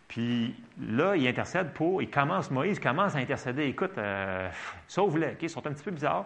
[0.07, 3.65] Puis là, il intercède pour, il commence, Moïse commence à intercéder.
[3.65, 4.49] Écoute, euh,
[4.87, 5.35] sauve-les?
[5.41, 6.25] Ils sont un petit peu bizarres,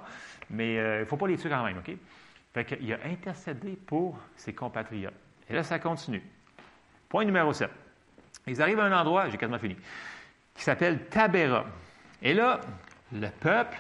[0.50, 1.92] mais euh, il ne faut pas les tuer quand même, OK?
[2.54, 5.14] Fait qu'il a intercédé pour ses compatriotes.
[5.50, 6.22] Et là, ça continue.
[7.10, 7.70] Point numéro 7.
[8.48, 9.76] Ils arrivent à un endroit, j'ai quasiment fini,
[10.54, 11.66] qui s'appelle Tabera.
[12.22, 12.62] Et là,
[13.14, 13.78] le peuple,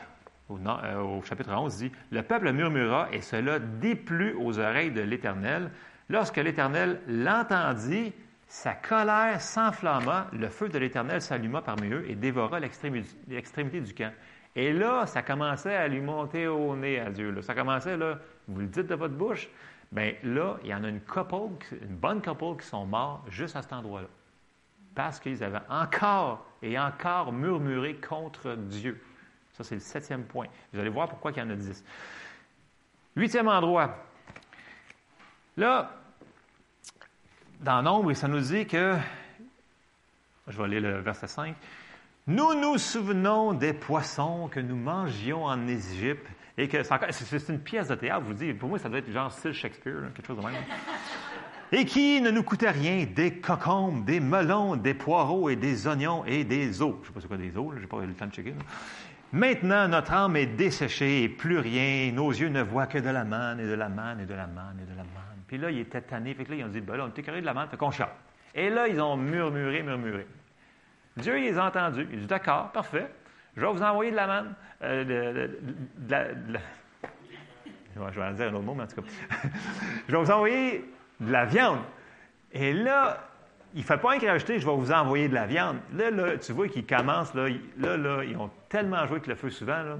[0.49, 5.01] au, euh, au, chapitre 11, dit Le peuple murmura, et cela déplut aux oreilles de
[5.01, 5.69] l'Éternel.
[6.09, 8.13] Lorsque l'Éternel l'entendit,
[8.51, 14.11] sa colère s'enflamma, le feu de l'Éternel s'alluma parmi eux et dévora l'extrémité du camp.
[14.57, 17.41] Et là, ça commençait à lui monter au nez à Dieu.
[17.43, 19.47] Ça commençait, là, vous le dites de votre bouche,
[19.93, 23.55] bien là, il y en a une couple, une bonne couple qui sont morts juste
[23.55, 24.09] à cet endroit-là.
[24.95, 29.01] Parce qu'ils avaient encore et encore murmuré contre Dieu.
[29.53, 30.47] Ça, c'est le septième point.
[30.73, 31.85] Vous allez voir pourquoi il y en a dix.
[33.15, 33.95] Huitième endroit.
[35.55, 36.00] Là,
[37.61, 38.95] dans Nombre, ça nous dit que,
[40.47, 41.55] je vais lire le verset 5,
[42.27, 47.87] nous nous souvenons des poissons que nous mangions en Égypte et que c'est une pièce
[47.87, 50.37] de théâtre, je vous dis, pour moi, ça doit être genre style Shakespeare, quelque chose
[50.37, 50.55] de même.
[51.71, 56.25] et qui ne nous coûtait rien, des cocombes, des melons, des poireaux et des oignons
[56.25, 56.95] et des os.
[56.95, 58.33] Je ne sais pas c'est quoi des os, je n'ai pas eu le temps de
[58.33, 58.55] checker.
[59.31, 62.11] Maintenant, notre âme est desséchée et plus rien.
[62.11, 64.47] Nos yeux ne voient que de la manne et de la manne et de la
[64.47, 65.30] manne et de la manne.
[65.51, 66.33] Puis là, il était tanné.
[66.33, 67.91] Fait là, ils ont dit, ben là, on était carré de la menthe, fait qu'on
[67.91, 68.07] chante.
[68.55, 70.25] Et là, ils ont murmuré, murmuré.
[71.17, 72.07] Dieu, il les a entendus.
[72.09, 73.11] Il dit, d'accord, parfait.
[73.57, 74.53] Je vais vous envoyer de la manne.
[74.81, 75.59] Euh, de,
[76.09, 76.27] la,
[77.95, 79.07] je vais en dire un autre mot, mais en tout cas.
[80.07, 80.89] je vais vous envoyer
[81.19, 81.81] de la viande.
[82.53, 83.17] Et là,
[83.73, 85.79] il ne fait pas un rajouter, je vais vous envoyer de la viande.
[85.93, 89.35] Là, là tu vois qu'ils commencent, là, là, là, ils ont tellement joué avec le
[89.35, 89.97] feu souvent, là,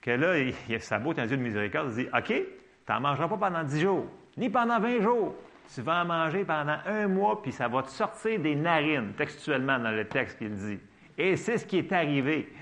[0.00, 3.00] que là, il, il, sa beau un Dieu de miséricorde, il dit, OK, tu n'en
[3.00, 5.34] mangeras pas pendant dix jours ni pendant 20 jours.
[5.74, 9.78] Tu vas en manger pendant un mois, puis ça va te sortir des narines, textuellement
[9.78, 10.78] dans le texte qu'il dit.
[11.16, 12.52] Et c'est ce qui est arrivé.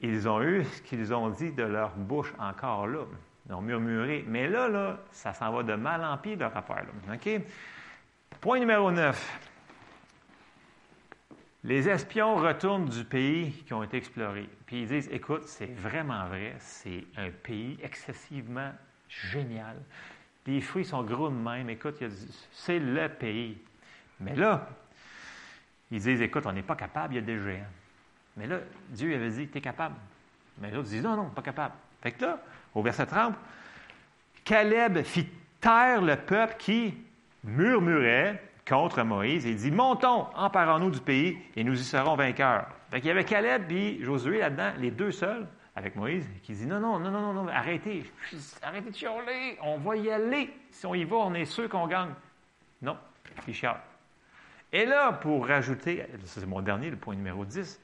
[0.00, 3.04] Ils ont eu ce qu'ils ont dit de leur bouche encore là.
[3.48, 4.24] Ils ont murmuré.
[4.26, 6.84] Mais là, là, ça s'en va de mal en pis, leur affaire.
[6.84, 7.14] Là.
[7.14, 7.42] OK?
[8.40, 9.48] Point numéro 9.
[11.64, 14.48] Les espions retournent du pays qui ont été explorés.
[14.64, 18.72] Puis ils disent, écoute, c'est vraiment vrai, c'est un pays excessivement
[19.10, 19.76] génial.
[20.46, 21.68] Les fruits sont gros de même.
[21.68, 21.96] Écoute,
[22.52, 23.58] c'est le pays.
[24.20, 24.68] Mais là,
[25.90, 27.64] ils disent, écoute, on n'est pas capable, il y a des géants.
[28.36, 28.58] Mais là,
[28.88, 29.96] Dieu avait dit, tu es capable.
[30.58, 31.74] Mais l'autre dit, non, non, pas capable.
[32.02, 32.40] Fait que là,
[32.74, 33.34] au verset 30,
[34.44, 35.28] Caleb fit
[35.60, 36.94] taire le peuple qui
[37.44, 42.66] murmurait contre Moïse et dit, montons, emparons-nous du pays et nous y serons vainqueurs.
[42.90, 45.46] Fait qu'il y avait Caleb et Josué là-dedans, les deux seuls,
[45.76, 48.04] avec Moïse, qui dit, non, non, non, non, non, arrêtez,
[48.62, 50.52] arrêtez de chialer, on va y aller.
[50.70, 52.14] Si on y va, on est sûr qu'on gagne.
[52.82, 52.96] Non,
[53.46, 53.80] il chiale.
[54.72, 57.80] Et là, pour rajouter, c'est mon dernier, le point numéro 10,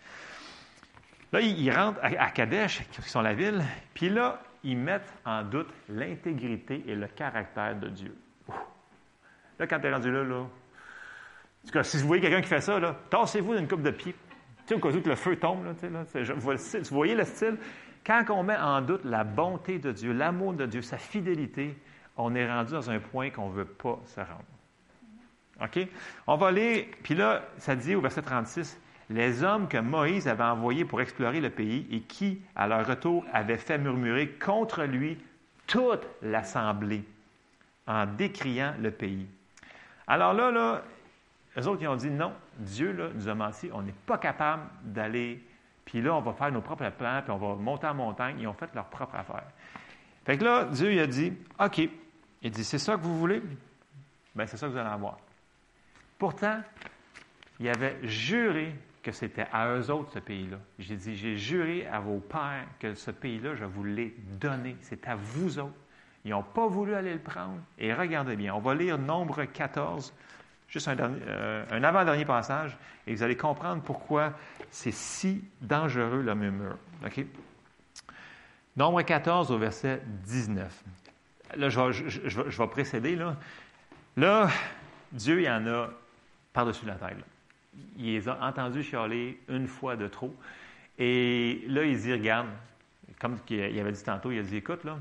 [1.32, 3.62] là, ils rentrent à Kadesh, qui sont la ville,
[3.94, 8.16] puis là, ils mettent en doute l'intégrité et le caractère de Dieu.
[9.58, 10.48] Là, quand tu es rendu là, là, en
[11.66, 14.14] tout cas, si vous voyez quelqu'un qui fait ça, là, tassez-vous d'une coupe de pied.
[14.66, 17.56] Tu sais, au que le feu tombe, là, tu, voyez le style?
[18.04, 21.76] Quand on met en doute la bonté de Dieu, l'amour de Dieu, sa fidélité,
[22.16, 24.44] on est rendu dans un point qu'on ne veut pas se rendre.
[25.62, 25.88] OK?
[26.26, 30.44] On va aller, puis là, ça dit au verset 36, les hommes que Moïse avait
[30.44, 35.18] envoyés pour explorer le pays et qui, à leur retour, avaient fait murmurer contre lui
[35.66, 37.04] toute l'assemblée
[37.86, 39.26] en décriant le pays.
[40.06, 40.82] Alors là, là,
[41.56, 45.42] eux autres, ils ont dit non, Dieu nous a menti, on n'est pas capable d'aller,
[45.84, 48.36] puis là, on va faire nos propres plans, puis on va monter en montagne.
[48.40, 49.44] Ils ont fait leur propre affaire.
[50.24, 51.88] Fait que là, Dieu, il a dit OK.
[52.42, 53.42] Il dit C'est ça que vous voulez?
[54.34, 55.18] Bien, c'est ça que vous allez avoir.
[56.18, 56.60] Pourtant,
[57.60, 60.58] il avait juré que c'était à eux autres ce pays-là.
[60.78, 64.76] J'ai dit, j'ai juré à vos pères que ce pays-là, je vous l'ai donné.
[64.80, 65.78] C'est à vous autres.
[66.24, 67.60] Ils n'ont pas voulu aller le prendre.
[67.78, 70.12] Et regardez bien, on va lire Nombre 14,
[70.68, 74.32] juste un, euh, un avant-dernier passage, et vous allez comprendre pourquoi
[74.70, 76.76] c'est si dangereux le murmure.
[78.76, 80.84] Nombre 14 au verset 19.
[81.56, 81.80] Là, je
[82.60, 83.16] vais, précéder.
[84.16, 84.50] Là.
[85.12, 85.90] Dieu, il en a
[86.52, 87.16] par-dessus la tête.
[87.96, 90.34] Il les a entendus chialer une fois de trop.
[90.98, 92.48] Et là, il dit, regarde,
[93.20, 94.98] comme il avait dit tantôt, il a dit, écoute, là,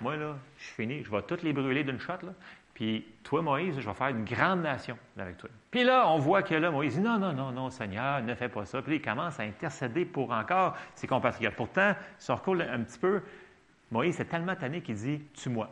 [0.00, 2.32] moi, là, je suis fini, je vais toutes les brûler d'une shot, là.
[2.78, 5.50] Puis toi, Moïse, je vais faire une grande nation avec toi.
[5.68, 8.48] Puis là, on voit que là, Moïse dit non, non, non, non, Seigneur, ne fais
[8.48, 8.80] pas ça.
[8.82, 11.56] Puis il commence à intercéder pour encore ses compatriotes.
[11.56, 13.20] Pourtant, ça recoule un petit peu.
[13.90, 15.68] Moïse est tellement tanné qu'il dit Tue-moi.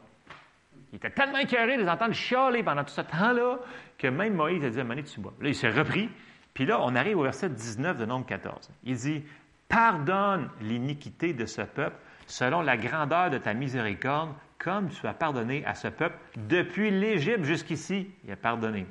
[0.92, 3.60] Il était tellement écœuré de les entendre chialer pendant tout ce temps-là
[3.96, 5.32] que même Moïse a dit un tue-moi.
[5.40, 6.10] Là, il s'est repris.
[6.54, 8.68] Puis là, on arrive au verset 19 de Nombre 14.
[8.82, 9.22] Il dit
[9.68, 11.94] Pardonne l'iniquité de ce peuple
[12.26, 17.44] selon la grandeur de ta miséricorde, comme tu as pardonné à ce peuple depuis l'Égypte
[17.44, 18.10] jusqu'ici.
[18.24, 18.86] Il a pardonné.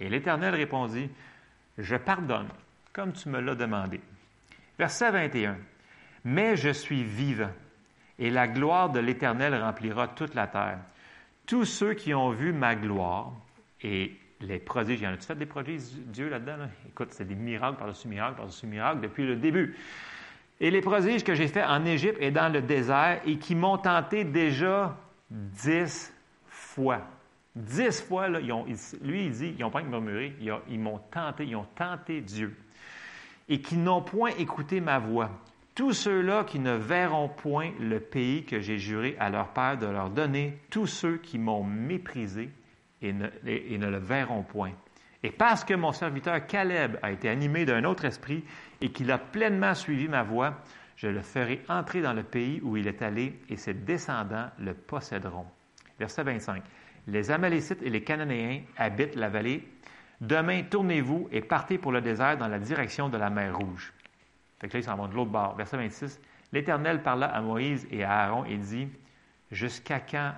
[0.00, 1.10] Et l'Éternel répondit,
[1.78, 2.48] Je pardonne,
[2.92, 4.00] comme tu me l'as demandé.
[4.78, 5.56] Verset 21.
[6.24, 7.52] Mais je suis vivant,
[8.18, 10.78] et la gloire de l'Éternel remplira toute la terre.
[11.46, 13.32] Tous ceux qui ont vu ma gloire
[13.82, 16.68] et les prodiges, y en a-tu fait des prodiges, Dieu, là-dedans?
[16.88, 19.76] Écoute, c'est des miracles par-dessus miracles par-dessus miracles depuis le début
[20.60, 23.78] et les prodiges que j'ai faits en Égypte et dans le désert et qui m'ont
[23.78, 24.96] tenté déjà
[25.30, 26.12] dix
[26.46, 27.00] fois.
[27.56, 30.34] Dix fois, là, lui, il dit, ils n'ont pas murmuré,
[30.68, 32.56] ils m'ont tenté, ils ont tenté Dieu.
[33.48, 35.30] Et qui n'ont point écouté ma voix.
[35.74, 39.86] Tous ceux-là qui ne verront point le pays que j'ai juré à leur père de
[39.86, 42.50] leur donner, tous ceux qui m'ont méprisé
[43.02, 44.72] et ne, et ne le verront point.
[45.24, 48.44] Et parce que mon serviteur Caleb a été animé d'un autre esprit,
[48.82, 50.60] et qu'il a pleinement suivi ma voie,
[50.96, 54.74] je le ferai entrer dans le pays où il est allé et ses descendants le
[54.74, 55.46] posséderont.
[55.98, 56.62] Verset 25.
[57.06, 59.66] Les Amalécites et les Cananéens habitent la vallée.
[60.20, 63.94] Demain, tournez-vous et partez pour le désert dans la direction de la mer Rouge.
[64.60, 65.56] Fait que là, ils s'en vont de l'autre bord.
[65.56, 66.20] Verset 26.
[66.52, 68.88] L'Éternel parla à Moïse et à Aaron et dit
[69.50, 70.34] Jusqu'à quand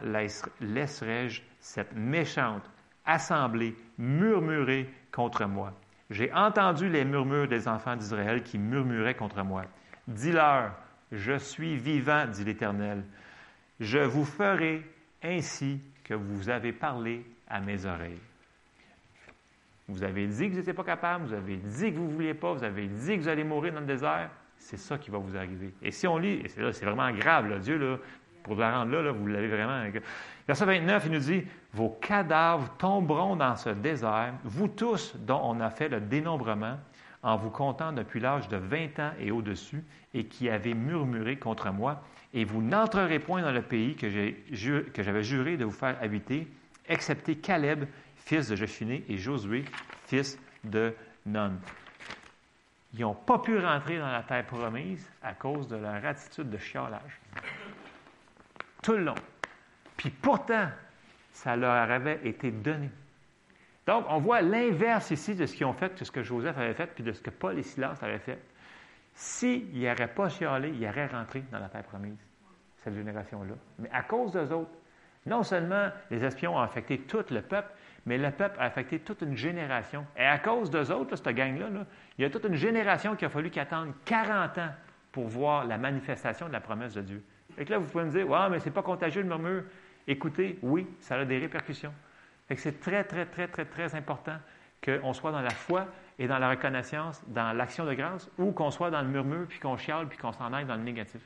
[0.61, 2.71] laisserai-je cette méchante
[3.07, 5.73] assemblée murmurer contre moi
[6.11, 9.65] j'ai entendu les murmures des enfants d'Israël qui murmuraient contre moi.
[10.07, 10.73] Dis-leur,
[11.11, 13.05] je suis vivant, dit l'Éternel.
[13.81, 14.85] Je vous ferai
[15.23, 18.21] ainsi que vous avez parlé à mes oreilles.
[19.89, 22.35] Vous avez dit que vous n'étiez pas capable, vous avez dit que vous ne vouliez
[22.35, 24.31] pas, vous avez dit que vous allez mourir dans le désert.
[24.57, 25.75] C'est ça qui va vous arriver.
[25.83, 27.99] Et si on lit, et c'est vraiment grave, Dieu, là,
[28.43, 29.85] pour la rendre là, là vous l'avez vraiment.
[30.47, 35.61] Verset 29, il nous dit Vos cadavres tomberont dans ce désert, vous tous dont on
[35.61, 36.79] a fait le dénombrement,
[37.23, 39.83] en vous comptant depuis l'âge de 20 ans et au-dessus,
[40.15, 42.03] et qui avez murmuré contre moi,
[42.33, 46.47] et vous n'entrerez point dans le pays que, j'avais juré de vous faire habiter,
[46.89, 49.65] excepté Caleb, fils de Jephuné, et Josué,
[50.05, 50.95] fils de
[51.25, 51.55] Nun.
[52.95, 56.59] Ils n'ont pas pu rentrer dans la terre promise à cause de leur attitude de
[56.59, 57.21] chialage
[58.87, 59.15] tout le long.
[59.97, 60.69] Puis pourtant,
[61.33, 62.91] ça leur avait été donné.
[63.87, 66.75] Donc, on voit l'inverse ici de ce qu'ils ont fait, de ce que Joseph avait
[66.75, 68.41] fait, puis de ce que Paul et Silas avaient fait.
[69.15, 72.19] S'ils n'auraient pas chialé, ils auraient rentré dans la terre promise,
[72.83, 73.55] cette génération-là.
[73.79, 74.73] Mais à cause d'eux autres,
[75.25, 77.71] non seulement les espions ont affecté tout le peuple,
[78.07, 80.07] mais le peuple a affecté toute une génération.
[80.17, 81.69] Et à cause d'eux autres, cette gang-là,
[82.19, 84.71] il y a toute une génération qui a fallu qu'attendre 40 ans
[85.13, 87.25] pour voir la manifestation de la promesse de Dieu.
[87.59, 89.63] Et là, vous pouvez me dire, ouais, mais c'est pas contagieux le murmure.
[90.09, 91.93] Écoutez, oui, ça a des répercussions.
[92.55, 94.37] c'est très, très, très, très, très important
[94.85, 95.87] qu'on soit dans la foi
[96.19, 99.59] et dans la reconnaissance, dans l'action de grâce, ou qu'on soit dans le murmure, puis
[99.59, 101.21] qu'on chiale, puis qu'on s'en aille dans le négatif.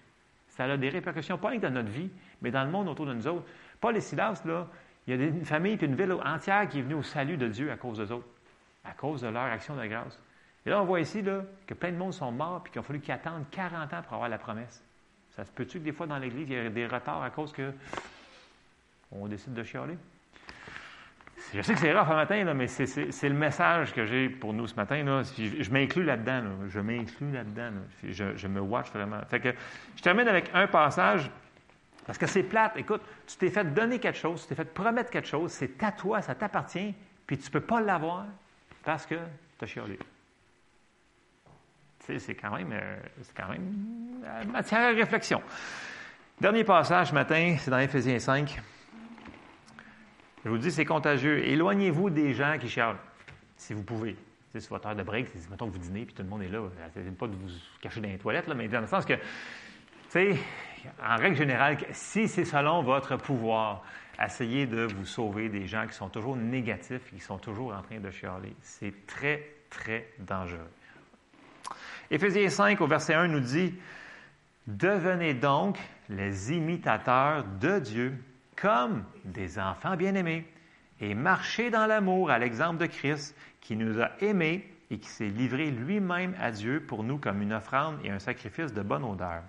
[0.48, 2.10] Ça a des répercussions, pas que dans notre vie,
[2.42, 3.46] mais dans le monde autour de nous autres.
[3.80, 4.66] Paul et Silas, là,
[5.06, 7.48] il y a une famille puis une ville entière qui est venue au salut de
[7.48, 8.28] Dieu à cause d'eux autres,
[8.84, 10.18] à cause de leur action de grâce.
[10.66, 12.82] Et là, on voit ici là, que plein de monde sont morts puis qu'il a
[12.82, 14.84] fallu qu'ils attendent 40 ans pour avoir la promesse.
[15.30, 17.52] Ça se peut-tu que des fois dans l'Église, il y a des retards à cause
[17.52, 17.72] que
[19.12, 19.96] on décide de chialer?
[21.52, 24.68] Je sais que c'est rare ce matin, mais c'est le message que j'ai pour nous
[24.68, 25.22] ce matin.
[25.36, 26.42] Je, m'inclus là-dedans.
[26.68, 27.72] Je m'inclus là-dedans.
[28.04, 29.20] Je, me watch vraiment.
[29.28, 29.52] Fait que,
[29.96, 31.28] je termine avec un passage,
[32.06, 32.76] parce que c'est plate.
[32.76, 35.92] Écoute, tu t'es fait donner quelque chose, tu t'es fait promettre quelque chose, c'est à
[35.92, 36.94] toi, ça t'appartient,
[37.26, 38.26] puis tu ne peux pas l'avoir
[38.84, 39.16] parce que
[39.58, 39.98] tu as chialé.
[42.18, 45.42] C'est quand même, euh, c'est quand même euh, matière à réflexion.
[46.40, 48.60] Dernier passage ce matin, c'est dans Éphésiens 5.
[50.44, 51.46] Je vous dis, c'est contagieux.
[51.46, 52.96] Éloignez-vous des gens qui chialent,
[53.56, 54.16] si vous pouvez.
[54.52, 56.48] C'est votre heure de break, c'est mettons que vous dînez, puis tout le monde est
[56.48, 56.60] là.
[56.88, 57.48] Essayez pas de vous
[57.80, 59.20] cacher dans les toilettes, mais dans le sens que, tu
[60.08, 60.36] sais,
[61.06, 63.84] en règle générale, si c'est selon votre pouvoir,
[64.20, 68.00] essayez de vous sauver des gens qui sont toujours négatifs, qui sont toujours en train
[68.00, 68.56] de chialer.
[68.60, 70.70] C'est très, très dangereux.
[72.10, 73.74] Éphésiens 5 au verset 1 nous dit,
[74.66, 78.14] Devenez donc les imitateurs de Dieu
[78.60, 80.46] comme des enfants bien-aimés
[81.00, 85.28] et marchez dans l'amour à l'exemple de Christ qui nous a aimés et qui s'est
[85.28, 89.42] livré lui-même à Dieu pour nous comme une offrande et un sacrifice de bonne odeur.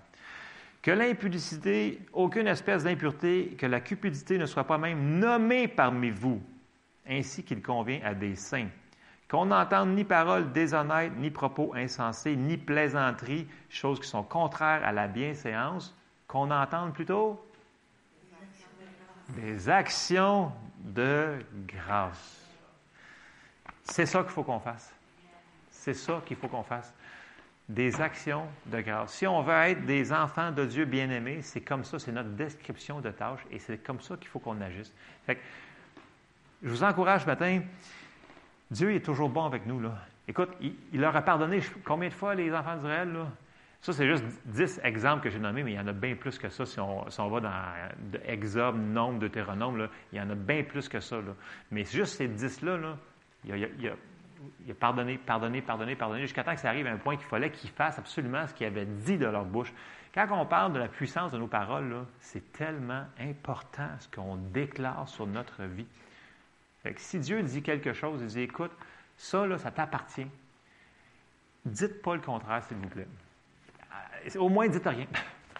[0.80, 6.42] Que l'impudicité, aucune espèce d'impureté, que la cupidité ne soit pas même nommée parmi vous,
[7.08, 8.68] ainsi qu'il convient à des saints
[9.32, 14.92] qu'on n'entende ni paroles déshonnêtes, ni propos insensés, ni plaisanteries, choses qui sont contraires à
[14.92, 15.96] la bienséance,
[16.28, 17.42] qu'on entende plutôt
[19.30, 22.40] des actions de grâce.
[23.84, 24.92] C'est ça qu'il faut qu'on fasse.
[25.70, 26.92] C'est ça qu'il faut qu'on fasse.
[27.68, 29.14] Des actions de grâce.
[29.14, 33.00] Si on veut être des enfants de Dieu bien-aimés, c'est comme ça, c'est notre description
[33.00, 34.92] de tâche et c'est comme ça qu'il faut qu'on agisse.
[35.28, 37.62] je vous encourage ce matin,
[38.70, 39.80] Dieu est toujours bon avec nous.
[40.28, 43.10] Écoute, il, leur a pardonné combien de fois les enfants d'Israël?
[43.82, 46.38] Ça, c'est juste dix exemples que j'ai nommés, mais il y en a bien plus
[46.38, 46.64] que ça.
[46.64, 51.18] Si on, va dans Exode, Nombre, Deutéronome, il y en a bien plus que ça.
[51.70, 52.96] Mais juste ces dix-là,
[53.44, 57.26] il, a, pardonné, pardonné, pardonné, pardonné, jusqu'à temps que ça arrive à un point qu'il
[57.26, 59.72] fallait qu'ils fassent absolument ce qu'ils avaient dit de leur bouche.
[60.14, 65.08] Quand on parle de la puissance de nos paroles, c'est tellement important ce qu'on déclare
[65.08, 65.86] sur notre vie
[66.96, 68.72] si Dieu dit quelque chose, il dit écoute,
[69.16, 70.26] ça, là, ça t'appartient.
[71.64, 73.06] Dites pas le contraire, s'il vous plaît.
[74.36, 75.06] Au moins, dites rien.
[75.12, 75.58] tu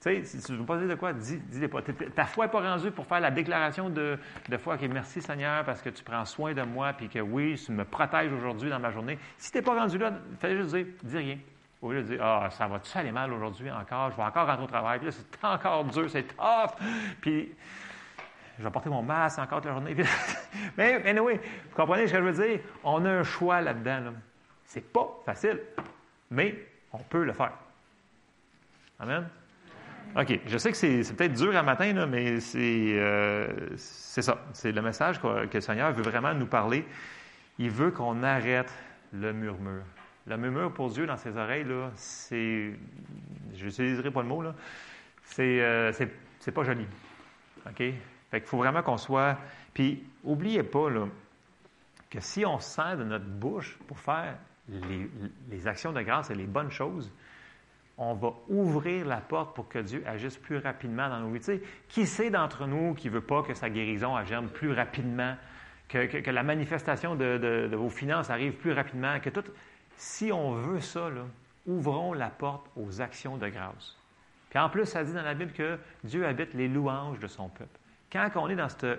[0.00, 1.82] sais, si tu ne veux pas dire de quoi, dis, dis pas.
[2.14, 4.18] Ta foi n'est pas rendue pour faire la déclaration de,
[4.58, 7.72] foi, OK, merci Seigneur parce que tu prends soin de moi, puis que oui, tu
[7.72, 9.18] me protèges aujourd'hui dans ma journée.
[9.36, 11.38] Si tu n'es pas rendu là, fais juste dire, dis rien.
[11.80, 14.64] Au lieu de dire, ah, ça va-tu aller mal aujourd'hui encore, je vais encore rentrer
[14.64, 16.72] au travail, puis là, c'est encore dur, c'est tough.
[17.20, 17.52] Puis,
[18.58, 19.94] je vais porter mon masque encore toute la journée.
[20.76, 21.40] mais, anyway,
[21.70, 22.60] vous comprenez ce que je veux dire?
[22.82, 24.00] On a un choix là-dedans.
[24.00, 24.12] Là.
[24.64, 25.60] C'est pas facile,
[26.30, 27.52] mais on peut le faire.
[28.98, 29.28] Amen?
[30.16, 30.40] OK.
[30.46, 34.38] Je sais que c'est peut-être dur à matin, mais euh, c'est ça.
[34.52, 36.84] C'est le message que, le Seigneur veut vraiment nous parler.
[37.58, 38.72] Il veut qu'on arrête
[39.12, 39.84] le murmure.
[40.26, 42.72] Le murmure pour Dieu dans ses oreilles, là, c'est.
[43.54, 44.54] Je n'utiliserai pas le mot, là.
[45.24, 45.92] C'est euh,
[46.54, 46.86] pas joli.
[47.66, 47.76] OK?
[47.76, 49.38] Fait qu'il faut vraiment qu'on soit.
[49.74, 51.06] Puis, oubliez pas, là,
[52.10, 54.36] que si on sert de notre bouche pour faire
[54.68, 57.10] les, actions de grâce et les bonnes choses,
[57.98, 61.40] on va ouvrir la porte pour que Dieu agisse plus rapidement dans nos vies.
[61.40, 64.72] Tu sais, qui c'est d'entre nous qui ne veut pas que sa guérison agisse plus
[64.72, 65.34] rapidement,
[65.88, 69.44] que, la manifestation de, vos finances arrive plus rapidement, que tout.
[69.96, 71.08] Si on veut ça,
[71.66, 73.96] ouvrons la porte aux actions de grâce.
[74.48, 77.48] Puis en plus, ça dit dans la Bible que Dieu habite les louanges de son
[77.48, 77.78] peuple.
[78.10, 78.96] Quand on est dans ce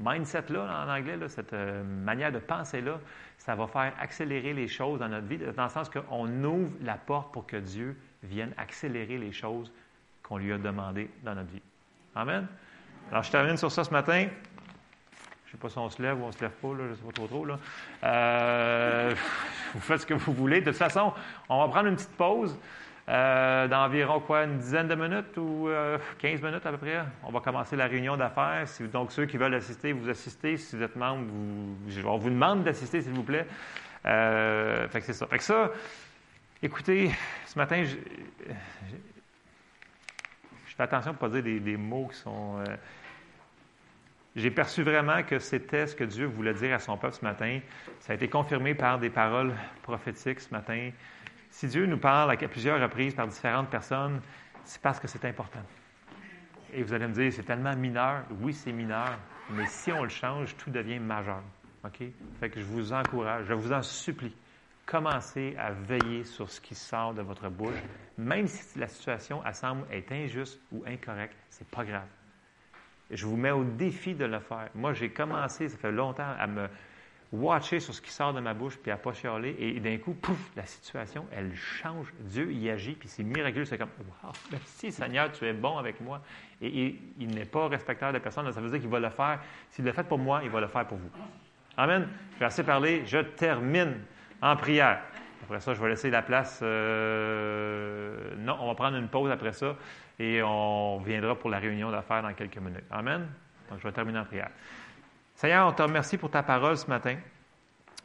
[0.00, 2.98] mindset-là, en anglais, cette euh, manière de penser-là,
[3.38, 6.94] ça va faire accélérer les choses dans notre vie, dans le sens qu'on ouvre la
[6.94, 9.72] porte pour que Dieu vienne accélérer les choses
[10.22, 11.62] qu'on lui a demandées dans notre vie.
[12.14, 12.46] Amen?
[13.10, 14.28] Alors, je termine sur ça ce matin.
[15.46, 16.84] Je ne sais pas si on se lève ou on ne se lève pas, là,
[16.84, 17.44] je ne sais pas trop trop.
[17.44, 17.58] Là.
[18.04, 19.14] Euh,
[19.74, 20.60] vous faites ce que vous voulez.
[20.60, 21.12] De toute façon,
[21.48, 22.56] on va prendre une petite pause
[23.10, 25.68] euh, d'environ quoi, une dizaine de minutes ou
[26.18, 27.02] 15 minutes à peu près.
[27.24, 28.64] On va commencer la réunion d'affaires.
[28.92, 30.56] donc, ceux qui veulent assister, vous assistez.
[30.56, 31.26] Si vous êtes membre,
[32.06, 33.46] on vous demande d'assister, s'il vous plaît.
[34.04, 35.26] fait que c'est ça.
[35.26, 35.70] Fait que ça,
[36.62, 37.10] écoutez,
[37.46, 37.96] ce matin, je,
[40.76, 42.58] fais attention pour ne pas dire des, mots qui sont.
[42.58, 42.76] Euh,
[44.36, 47.60] j'ai perçu vraiment que c'était ce que Dieu voulait dire à son peuple ce matin.
[47.98, 50.90] Ça a été confirmé par des paroles prophétiques ce matin.
[51.50, 54.20] Si Dieu nous parle à plusieurs reprises par différentes personnes,
[54.64, 55.62] c'est parce que c'est important.
[56.72, 58.24] Et vous allez me dire, c'est tellement mineur.
[58.40, 59.18] Oui, c'est mineur,
[59.50, 61.42] mais si on le change, tout devient majeur.
[61.84, 62.02] OK?
[62.38, 64.34] Fait que je vous encourage, je vous en supplie
[64.90, 67.80] commencez à veiller sur ce qui sort de votre bouche,
[68.18, 72.08] même si la situation semble être injuste ou incorrecte, c'est pas grave.
[73.08, 74.68] Je vous mets au défi de le faire.
[74.74, 76.68] Moi, j'ai commencé, ça fait longtemps, à me
[77.32, 80.14] watcher sur ce qui sort de ma bouche, puis à pas chialer, et, d'un coup,
[80.14, 82.12] pouf, la situation, elle change.
[82.20, 83.64] Dieu y agit, puis c'est miraculeux.
[83.64, 83.90] C'est comme,
[84.22, 86.22] wow, merci Seigneur, tu es bon avec moi.
[86.60, 89.40] Et, il n'est pas respecteur de personne, ça veut dire qu'il va le faire.
[89.70, 91.10] S'il le fait pour moi, il va le faire pour vous.
[91.76, 92.08] Amen.
[92.34, 93.94] Je vais assez parler, je termine
[94.42, 95.00] en prière.
[95.42, 96.60] Après ça, je vais laisser la place.
[96.62, 99.76] Euh, non, on va prendre une pause après ça
[100.18, 102.84] et on viendra pour la réunion d'affaires dans quelques minutes.
[102.90, 103.26] Amen.
[103.70, 104.50] Donc, je vais terminer en prière.
[105.40, 107.16] Seigneur, on te remercie pour ta parole ce matin.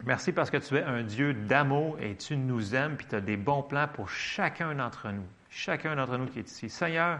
[0.05, 3.19] Merci parce que tu es un Dieu d'amour et tu nous aimes, puis tu as
[3.19, 5.25] des bons plans pour chacun d'entre nous.
[5.49, 6.69] Chacun d'entre nous qui est ici.
[6.69, 7.19] Seigneur,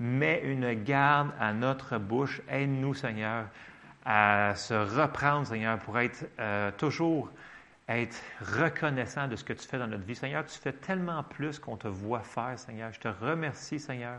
[0.00, 2.40] mets une garde à notre bouche.
[2.48, 3.44] Aide-nous, Seigneur,
[4.06, 7.30] à se reprendre, Seigneur, pour être euh, toujours
[7.90, 10.16] être reconnaissant de ce que tu fais dans notre vie.
[10.16, 12.90] Seigneur, tu fais tellement plus qu'on te voit faire, Seigneur.
[12.94, 14.18] Je te remercie, Seigneur.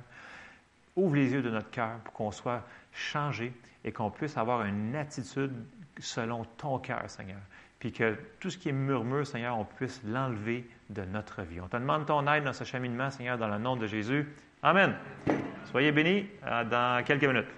[0.95, 2.61] Ouvre les yeux de notre cœur pour qu'on soit
[2.91, 3.51] changé
[3.83, 5.53] et qu'on puisse avoir une attitude
[5.99, 7.39] selon ton cœur, Seigneur.
[7.79, 11.59] Puis que tout ce qui est murmure, Seigneur, on puisse l'enlever de notre vie.
[11.59, 14.27] On te demande ton aide dans ce cheminement, Seigneur, dans le nom de Jésus.
[14.61, 14.95] Amen.
[15.65, 17.47] Soyez bénis euh, dans quelques minutes.